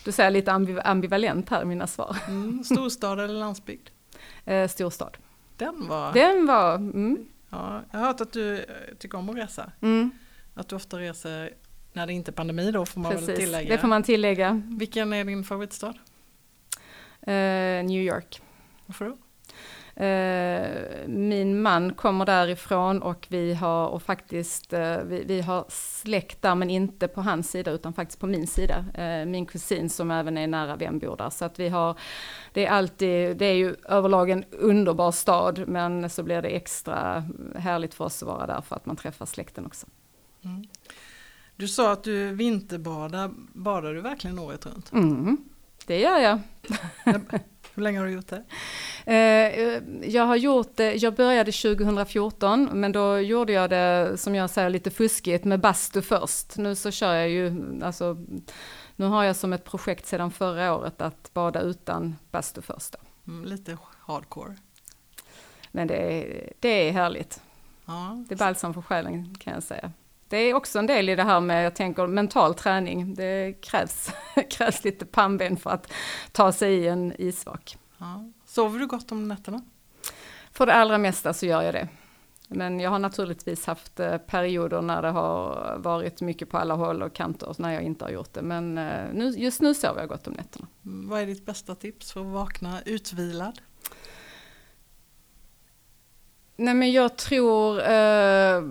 Du 0.04 0.12
säger 0.12 0.30
lite 0.30 0.52
ambivalent 0.84 1.48
här 1.48 1.64
mina 1.64 1.86
svar. 1.86 2.16
Mm, 2.28 2.64
storstad 2.64 3.20
eller 3.20 3.34
landsbygd? 3.34 3.88
Eh, 4.44 4.68
storstad. 4.68 5.16
Den 5.56 5.88
var... 5.88 6.12
Den 6.12 6.46
var... 6.46 6.74
Mm. 6.74 7.26
Ja, 7.50 7.82
jag 7.90 7.98
har 7.98 8.06
hört 8.06 8.20
att 8.20 8.32
du 8.32 8.58
eh, 8.58 8.64
tycker 8.98 9.18
om 9.18 9.28
att 9.28 9.36
resa. 9.36 9.72
Mm. 9.80 10.10
Att 10.54 10.68
du 10.68 10.76
ofta 10.76 10.98
reser 10.98 11.54
när 11.92 12.06
det 12.06 12.12
inte 12.12 12.30
är 12.30 12.32
pandemi 12.32 12.70
då 12.70 12.86
får 12.86 13.00
man 13.00 13.12
Precis, 13.12 13.28
väl 13.28 13.36
tillägga. 13.36 13.68
det 13.74 13.78
får 13.78 13.88
man 13.88 14.02
tillägga. 14.02 14.62
Vilken 14.78 15.12
är 15.12 15.24
din 15.24 15.44
favoritstad? 15.44 15.94
Eh, 17.26 17.84
New 17.84 18.02
York. 18.02 18.42
Varför 18.86 19.04
då? 19.04 19.16
Eh, 19.96 21.08
min 21.08 21.62
man 21.62 21.94
kommer 21.94 22.26
därifrån 22.26 23.02
och 23.02 23.26
vi 23.30 23.54
har 23.54 23.88
och 23.88 24.02
faktiskt 24.02 24.72
eh, 24.72 24.96
vi, 24.96 25.24
vi, 25.24 25.40
har 25.40 25.64
släkt 25.68 26.42
där 26.42 26.54
men 26.54 26.70
inte 26.70 27.08
på 27.08 27.20
hans 27.22 27.50
sida 27.50 27.70
utan 27.70 27.92
faktiskt 27.92 28.20
på 28.20 28.26
min 28.26 28.46
sida. 28.46 28.84
Min 29.26 29.46
kusin 29.46 29.90
som 29.90 30.10
även 30.10 30.38
är 30.38 30.46
nära 30.46 30.76
vän 30.76 30.98
bor 30.98 31.16
där 31.16 31.30
så 31.30 31.44
att 31.44 31.58
vi 31.58 31.68
har 31.68 31.98
det 32.52 32.66
är 32.66 32.70
alltid, 32.70 33.36
det 33.36 33.46
är 33.46 33.54
ju 33.54 33.76
överlag 33.84 34.30
en 34.30 34.44
underbar 34.50 35.12
stad 35.12 35.68
men 35.68 36.10
så 36.10 36.22
blir 36.22 36.42
det 36.42 36.48
extra 36.48 37.24
härligt 37.56 37.94
för 37.94 38.04
oss 38.04 38.22
att 38.22 38.28
vara 38.28 38.46
där 38.46 38.60
för 38.60 38.76
att 38.76 38.86
man 38.86 38.96
träffar 38.96 39.26
släkten 39.26 39.66
också. 39.66 39.86
Mm. 40.44 40.64
Du 41.56 41.68
sa 41.68 41.92
att 41.92 42.04
du 42.04 42.34
vinterbadar, 42.34 43.30
badar 43.52 43.94
du 43.94 44.00
verkligen 44.00 44.38
året 44.38 44.66
runt? 44.66 44.92
Mm. 44.92 45.38
Det 45.86 46.00
gör 46.00 46.18
jag. 46.18 46.40
Hur 47.74 47.82
länge 47.82 47.98
har 47.98 48.06
du 48.06 48.12
gjort 48.12 48.28
det? 48.28 48.44
Eh, 49.06 49.82
jag 50.10 50.26
har 50.26 50.36
gjort 50.36 50.76
det, 50.76 50.94
jag 50.94 51.14
började 51.14 51.52
2014 51.52 52.68
men 52.72 52.92
då 52.92 53.18
gjorde 53.18 53.52
jag 53.52 53.70
det 53.70 54.16
som 54.16 54.34
jag 54.34 54.50
säger 54.50 54.70
lite 54.70 54.90
fuskigt 54.90 55.44
med 55.44 55.60
bastu 55.60 56.02
först. 56.02 56.56
Nu 56.56 56.74
så 56.74 56.90
kör 56.90 57.14
jag 57.14 57.28
ju, 57.28 57.52
alltså 57.82 58.16
nu 58.96 59.06
har 59.06 59.24
jag 59.24 59.36
som 59.36 59.52
ett 59.52 59.64
projekt 59.64 60.06
sedan 60.06 60.30
förra 60.30 60.74
året 60.74 61.00
att 61.00 61.34
bada 61.34 61.60
utan 61.60 62.16
bastu 62.30 62.62
först. 62.62 62.94
Mm, 63.26 63.44
lite 63.44 63.78
hardcore. 64.00 64.56
Men 65.70 65.86
det 65.86 65.96
är, 65.96 66.52
det 66.60 66.88
är 66.88 66.92
härligt. 66.92 67.40
Ja. 67.86 68.24
Det 68.28 68.34
är 68.34 68.38
balsam 68.38 68.74
för 68.74 68.82
själen 68.82 69.34
kan 69.40 69.54
jag 69.54 69.62
säga 69.62 69.92
det 70.28 70.36
är 70.36 70.54
också 70.54 70.78
en 70.78 70.86
del 70.86 71.08
i 71.08 71.16
det 71.16 71.22
här 71.22 71.40
med, 71.40 71.66
jag 71.66 71.74
tänker 71.74 72.06
mental 72.06 72.54
träning. 72.54 73.14
Det 73.14 73.52
krävs, 73.52 74.10
krävs 74.50 74.84
lite 74.84 75.06
pannben 75.06 75.56
för 75.56 75.70
att 75.70 75.92
ta 76.32 76.52
sig 76.52 76.74
i 76.74 76.88
en 76.88 77.12
isvak. 77.18 77.78
Ja. 77.98 78.30
Sover 78.46 78.78
du 78.78 78.86
gott 78.86 79.12
om 79.12 79.28
nätterna? 79.28 79.62
För 80.52 80.66
det 80.66 80.74
allra 80.74 80.98
mesta 80.98 81.32
så 81.32 81.46
gör 81.46 81.62
jag 81.62 81.74
det. 81.74 81.88
Men 82.48 82.80
jag 82.80 82.90
har 82.90 82.98
naturligtvis 82.98 83.66
haft 83.66 84.00
eh, 84.00 84.18
perioder 84.18 84.82
när 84.82 85.02
det 85.02 85.08
har 85.08 85.76
varit 85.78 86.20
mycket 86.20 86.50
på 86.50 86.58
alla 86.58 86.74
håll 86.74 87.02
och 87.02 87.12
kanter 87.12 87.54
när 87.58 87.72
jag 87.72 87.82
inte 87.82 88.04
har 88.04 88.10
gjort 88.10 88.32
det. 88.32 88.42
Men 88.42 88.78
eh, 88.78 89.12
nu, 89.12 89.28
just 89.28 89.60
nu 89.60 89.74
sover 89.74 90.00
jag 90.00 90.08
gott 90.08 90.26
om 90.26 90.32
nätterna. 90.32 90.66
Mm, 90.84 91.08
vad 91.08 91.20
är 91.20 91.26
ditt 91.26 91.46
bästa 91.46 91.74
tips 91.74 92.12
för 92.12 92.20
att 92.20 92.26
vakna 92.26 92.82
utvilad? 92.82 93.60
Nej 96.56 96.74
men 96.74 96.92
jag 96.92 97.16
tror, 97.16 97.80
eh, 97.80 98.62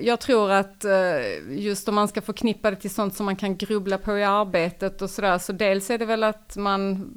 jag 0.00 0.20
tror 0.20 0.50
att 0.50 0.84
eh, 0.84 1.58
just 1.58 1.88
om 1.88 1.94
man 1.94 2.08
ska 2.08 2.22
förknippa 2.22 2.70
det 2.70 2.76
till 2.76 2.90
sånt 2.90 3.14
som 3.14 3.26
man 3.26 3.36
kan 3.36 3.56
grubbla 3.56 3.98
på 3.98 4.18
i 4.18 4.24
arbetet 4.24 5.02
och 5.02 5.10
sådär, 5.10 5.38
så 5.38 5.52
dels 5.52 5.90
är 5.90 5.98
det 5.98 6.04
väl 6.04 6.24
att 6.24 6.56
man, 6.56 7.14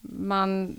man 0.00 0.76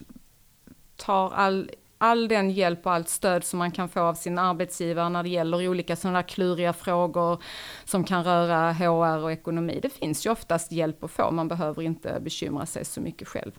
tar 0.95 1.31
all, 1.31 1.71
all 2.01 2.27
den 2.27 2.49
hjälp 2.49 2.85
och 2.85 2.93
allt 2.93 3.09
stöd 3.09 3.43
som 3.43 3.59
man 3.59 3.71
kan 3.71 3.89
få 3.89 3.99
av 3.99 4.13
sin 4.13 4.37
arbetsgivare 4.37 5.09
när 5.09 5.23
det 5.23 5.29
gäller 5.29 5.69
olika 5.69 5.95
sådana 5.95 6.23
kluriga 6.23 6.73
frågor 6.73 7.43
som 7.85 8.03
kan 8.03 8.23
röra 8.23 8.73
HR 8.73 9.23
och 9.23 9.31
ekonomi. 9.31 9.79
Det 9.81 9.89
finns 9.89 10.25
ju 10.25 10.29
oftast 10.29 10.71
hjälp 10.71 11.03
att 11.03 11.11
få, 11.11 11.31
man 11.31 11.47
behöver 11.47 11.81
inte 11.81 12.19
bekymra 12.21 12.65
sig 12.65 12.85
så 12.85 13.01
mycket 13.01 13.27
själv. 13.27 13.51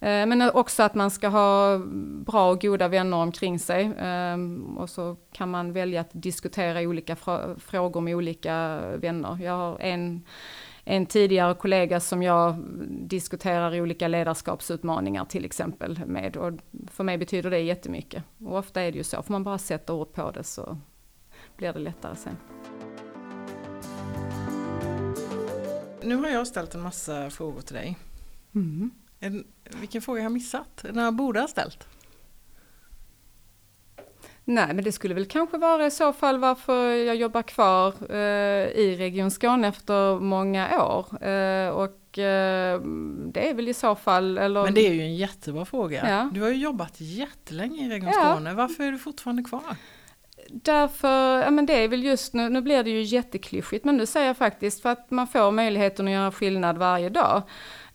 Eh, 0.00 0.26
men 0.26 0.50
också 0.50 0.82
att 0.82 0.94
man 0.94 1.10
ska 1.10 1.28
ha 1.28 1.78
bra 2.26 2.50
och 2.50 2.60
goda 2.60 2.88
vänner 2.88 3.16
omkring 3.16 3.58
sig. 3.58 3.92
Ehm, 3.98 4.78
och 4.78 4.90
så 4.90 5.16
kan 5.32 5.50
man 5.50 5.72
välja 5.72 6.00
att 6.00 6.10
diskutera 6.12 6.80
olika 6.80 7.16
frågor 7.58 8.00
med 8.00 8.16
olika 8.16 8.80
vänner. 8.96 9.38
Jag 9.42 9.52
har 9.52 9.78
en, 9.80 10.24
en 10.90 11.06
tidigare 11.06 11.54
kollega 11.54 12.00
som 12.00 12.22
jag 12.22 12.56
diskuterar 12.90 13.80
olika 13.80 14.08
ledarskapsutmaningar 14.08 15.24
till 15.24 15.44
exempel 15.44 16.06
med. 16.06 16.36
Och 16.36 16.52
för 16.86 17.04
mig 17.04 17.18
betyder 17.18 17.50
det 17.50 17.58
jättemycket. 17.58 18.24
Och 18.44 18.58
ofta 18.58 18.82
är 18.82 18.92
det 18.92 18.98
ju 18.98 19.04
så, 19.04 19.22
får 19.22 19.32
man 19.32 19.44
bara 19.44 19.58
sätta 19.58 19.92
ord 19.92 20.12
på 20.12 20.30
det 20.30 20.44
så 20.44 20.78
blir 21.56 21.72
det 21.72 21.78
lättare 21.78 22.16
sen. 22.16 22.36
Nu 26.02 26.16
har 26.16 26.28
jag 26.28 26.46
ställt 26.46 26.74
en 26.74 26.80
massa 26.80 27.30
frågor 27.30 27.60
till 27.60 27.74
dig. 27.74 27.98
Mm. 28.54 28.90
En, 29.20 29.44
vilken 29.80 30.02
fråga 30.02 30.20
har 30.20 30.24
jag 30.24 30.32
missat? 30.32 30.80
Den 30.82 30.96
jag 30.96 31.14
borde 31.14 31.40
ha 31.40 31.48
ställt? 31.48 31.88
Nej, 34.48 34.74
men 34.74 34.84
det 34.84 34.92
skulle 34.92 35.14
väl 35.14 35.26
kanske 35.26 35.58
vara 35.58 35.86
i 35.86 35.90
så 35.90 36.12
fall 36.12 36.38
varför 36.38 36.92
jag 36.92 37.16
jobbar 37.16 37.42
kvar 37.42 37.94
eh, 38.10 38.68
i 38.68 38.96
Region 38.98 39.30
Skåne 39.30 39.68
efter 39.68 40.20
många 40.20 40.84
år. 40.84 41.24
Eh, 41.24 41.68
och 41.68 42.18
eh, 42.18 42.80
det 43.32 43.50
är 43.50 43.54
väl 43.54 43.68
i 43.68 43.74
så 43.74 43.94
fall... 43.94 44.38
Eller... 44.38 44.64
Men 44.64 44.74
det 44.74 44.86
är 44.86 44.92
ju 44.92 45.00
en 45.00 45.16
jättebra 45.16 45.64
fråga. 45.64 46.10
Ja. 46.10 46.30
Du 46.32 46.42
har 46.42 46.48
ju 46.48 46.56
jobbat 46.56 46.94
jättelänge 47.00 47.86
i 47.86 47.88
Region 47.88 48.12
ja. 48.14 48.32
Skåne. 48.34 48.54
Varför 48.54 48.84
är 48.84 48.92
du 48.92 48.98
fortfarande 48.98 49.42
kvar? 49.42 49.76
Därför, 50.48 51.42
ja 51.42 51.50
men 51.50 51.66
det 51.66 51.84
är 51.84 51.88
väl 51.88 52.04
just 52.04 52.34
nu, 52.34 52.48
nu 52.48 52.60
blir 52.60 52.84
det 52.84 52.90
ju 52.90 53.02
jätteklyschigt, 53.02 53.84
men 53.84 53.96
nu 53.96 54.06
säger 54.06 54.26
jag 54.26 54.36
faktiskt 54.36 54.82
för 54.82 54.90
att 54.90 55.10
man 55.10 55.26
får 55.26 55.50
möjligheten 55.50 56.06
att 56.06 56.12
göra 56.12 56.32
skillnad 56.32 56.78
varje 56.78 57.08
dag. 57.08 57.42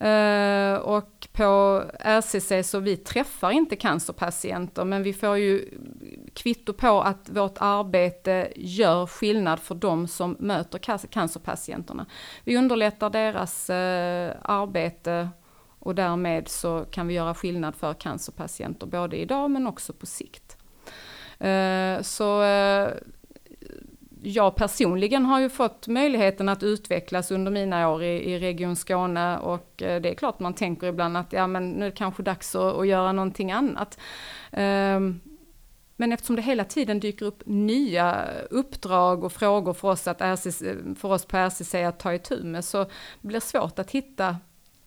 Uh, 0.02 0.76
och 0.76 1.28
på 1.32 1.84
RCC 2.00 2.52
så 2.64 2.80
vi 2.80 2.98
träffar 2.98 3.52
inte 3.52 3.76
cancerpatienter 3.76 4.86
men 4.86 5.04
vi 5.04 5.14
får 5.14 5.38
ju 5.38 5.66
kvitto 6.34 6.74
på 6.74 7.02
att 7.02 7.30
vårt 7.30 7.58
arbete 7.58 8.54
gör 8.56 9.06
skillnad 9.06 9.60
för 9.60 9.76
de 9.76 10.08
som 10.08 10.36
möter 10.40 10.80
cancerpatienterna. 11.08 12.06
Vi 12.44 12.58
underlättar 12.58 13.10
deras 13.10 13.70
uh, 13.70 14.36
arbete 14.42 15.30
och 15.80 15.96
därmed 15.96 16.48
så 16.48 16.86
kan 16.92 17.08
vi 17.08 17.14
göra 17.14 17.34
skillnad 17.34 17.76
för 17.76 17.94
cancerpatienter 17.94 18.88
både 18.88 19.18
idag 19.18 19.52
men 19.52 19.68
också 19.68 19.94
på 19.94 20.06
sikt. 20.06 20.58
Uh, 21.42 22.02
så 22.02 22.44
jag 24.24 24.56
personligen 24.56 25.26
har 25.26 25.40
ju 25.40 25.50
fått 25.50 25.88
möjligheten 25.88 26.50
att 26.50 26.64
utvecklas 26.64 27.32
under 27.32 27.52
mina 27.52 27.90
år 27.90 28.04
i, 28.04 28.32
i 28.34 28.40
Region 28.40 28.76
Skåne 28.76 29.38
och 29.38 29.82
eh, 29.82 30.02
det 30.02 30.10
är 30.10 30.16
klart 30.16 30.40
man 30.40 30.54
tänker 30.54 30.88
ibland 30.88 31.18
att 31.18 31.34
ja 31.34 31.48
men 31.48 31.72
nu 31.72 31.86
är 31.86 31.90
det 31.90 31.96
kanske 31.96 32.24
dags 32.24 32.56
att, 32.56 32.76
att 32.76 32.88
göra 32.88 33.12
någonting 33.12 33.52
annat. 33.52 34.00
Um, 34.52 35.22
men 35.96 36.12
eftersom 36.12 36.36
det 36.36 36.42
hela 36.42 36.64
tiden 36.64 37.00
dyker 37.00 37.26
upp 37.26 37.44
nya 37.46 38.26
uppdrag 38.50 39.24
och 39.24 39.34
frågor 39.34 39.74
för 39.74 39.88
oss, 39.88 40.08
att 40.08 40.22
RCC, 40.22 40.64
för 41.00 41.12
oss 41.12 41.26
på 41.26 41.38
RCC 41.38 41.76
att 41.76 42.00
ta 42.00 42.14
itu 42.14 42.44
med 42.44 42.66
så 42.66 42.86
blir 43.22 43.34
det 43.34 43.42
svårt 43.42 43.80
att 43.80 43.92
hitta 43.92 44.38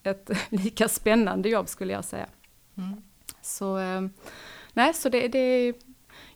ett 0.03 0.31
lika 0.49 0.89
spännande 0.89 1.49
jobb 1.49 1.69
skulle 1.69 1.93
jag 1.93 2.05
säga. 2.05 2.27
Mm. 2.77 3.03
Så, 3.43 3.77
ehm, 3.77 4.11
nej, 4.73 4.95
så 4.95 5.09
det, 5.09 5.29
det, 5.29 5.73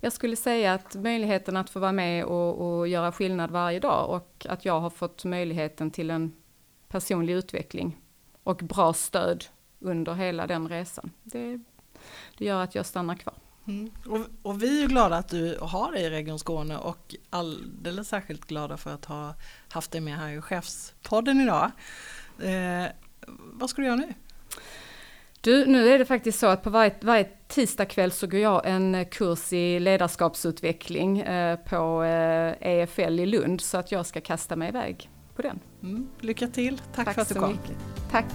jag 0.00 0.12
skulle 0.12 0.36
säga 0.36 0.74
att 0.74 0.94
möjligheten 0.94 1.56
att 1.56 1.70
få 1.70 1.80
vara 1.80 1.92
med 1.92 2.24
och, 2.24 2.78
och, 2.78 2.88
göra 2.88 3.12
skillnad 3.12 3.50
varje 3.50 3.80
dag 3.80 4.10
och 4.10 4.46
att 4.48 4.64
jag 4.64 4.80
har 4.80 4.90
fått 4.90 5.24
möjligheten 5.24 5.90
till 5.90 6.10
en 6.10 6.32
personlig 6.88 7.32
utveckling 7.34 8.00
och 8.42 8.56
bra 8.56 8.92
stöd 8.92 9.44
under 9.78 10.14
hela 10.14 10.46
den 10.46 10.68
resan. 10.68 11.10
Det, 11.22 11.58
det 12.38 12.44
gör 12.44 12.62
att 12.62 12.74
jag 12.74 12.86
stannar 12.86 13.14
kvar. 13.14 13.34
Mm. 13.66 13.90
Och, 14.06 14.20
och, 14.42 14.62
vi 14.62 14.84
är 14.84 14.88
glada 14.88 15.16
att 15.16 15.28
du 15.28 15.58
har 15.60 15.92
dig 15.92 16.02
i 16.02 16.10
Region 16.10 16.38
Skåne 16.38 16.76
och 16.76 17.14
alldeles 17.30 18.08
särskilt 18.08 18.46
glada 18.46 18.76
för 18.76 18.94
att 18.94 19.04
ha 19.04 19.34
haft 19.68 19.90
dig 19.90 20.00
med 20.00 20.16
här 20.16 20.28
i 20.28 20.40
Chefspodden 20.40 21.40
idag. 21.40 21.70
Eh, 22.42 22.86
vad 23.52 23.70
ska 23.70 23.82
du 23.82 23.86
göra 23.86 23.96
nu? 23.96 24.14
Du, 25.42 25.66
nu 25.66 25.88
är 25.88 25.98
det 25.98 26.04
faktiskt 26.04 26.38
så 26.38 26.46
att 26.46 26.62
på 26.62 26.70
varje, 26.70 26.94
varje 27.00 27.24
tisdagkväll 27.48 28.10
så 28.10 28.26
går 28.26 28.40
jag 28.40 28.62
en 28.64 29.04
kurs 29.04 29.52
i 29.52 29.80
ledarskapsutveckling 29.80 31.20
eh, 31.20 31.56
på 31.56 32.04
eh, 32.04 32.54
EFL 32.60 33.20
i 33.20 33.26
Lund 33.26 33.60
så 33.60 33.78
att 33.78 33.92
jag 33.92 34.06
ska 34.06 34.20
kasta 34.20 34.56
mig 34.56 34.68
iväg 34.68 35.10
på 35.36 35.42
den. 35.42 35.60
Mm, 35.82 36.08
lycka 36.20 36.46
till, 36.46 36.78
tack, 36.94 37.04
tack 37.04 37.14
för 37.14 37.22
att 37.22 37.28
du 37.28 37.34
kom. 37.34 37.50
Mycket. 37.50 37.76
Tack. 38.10 38.26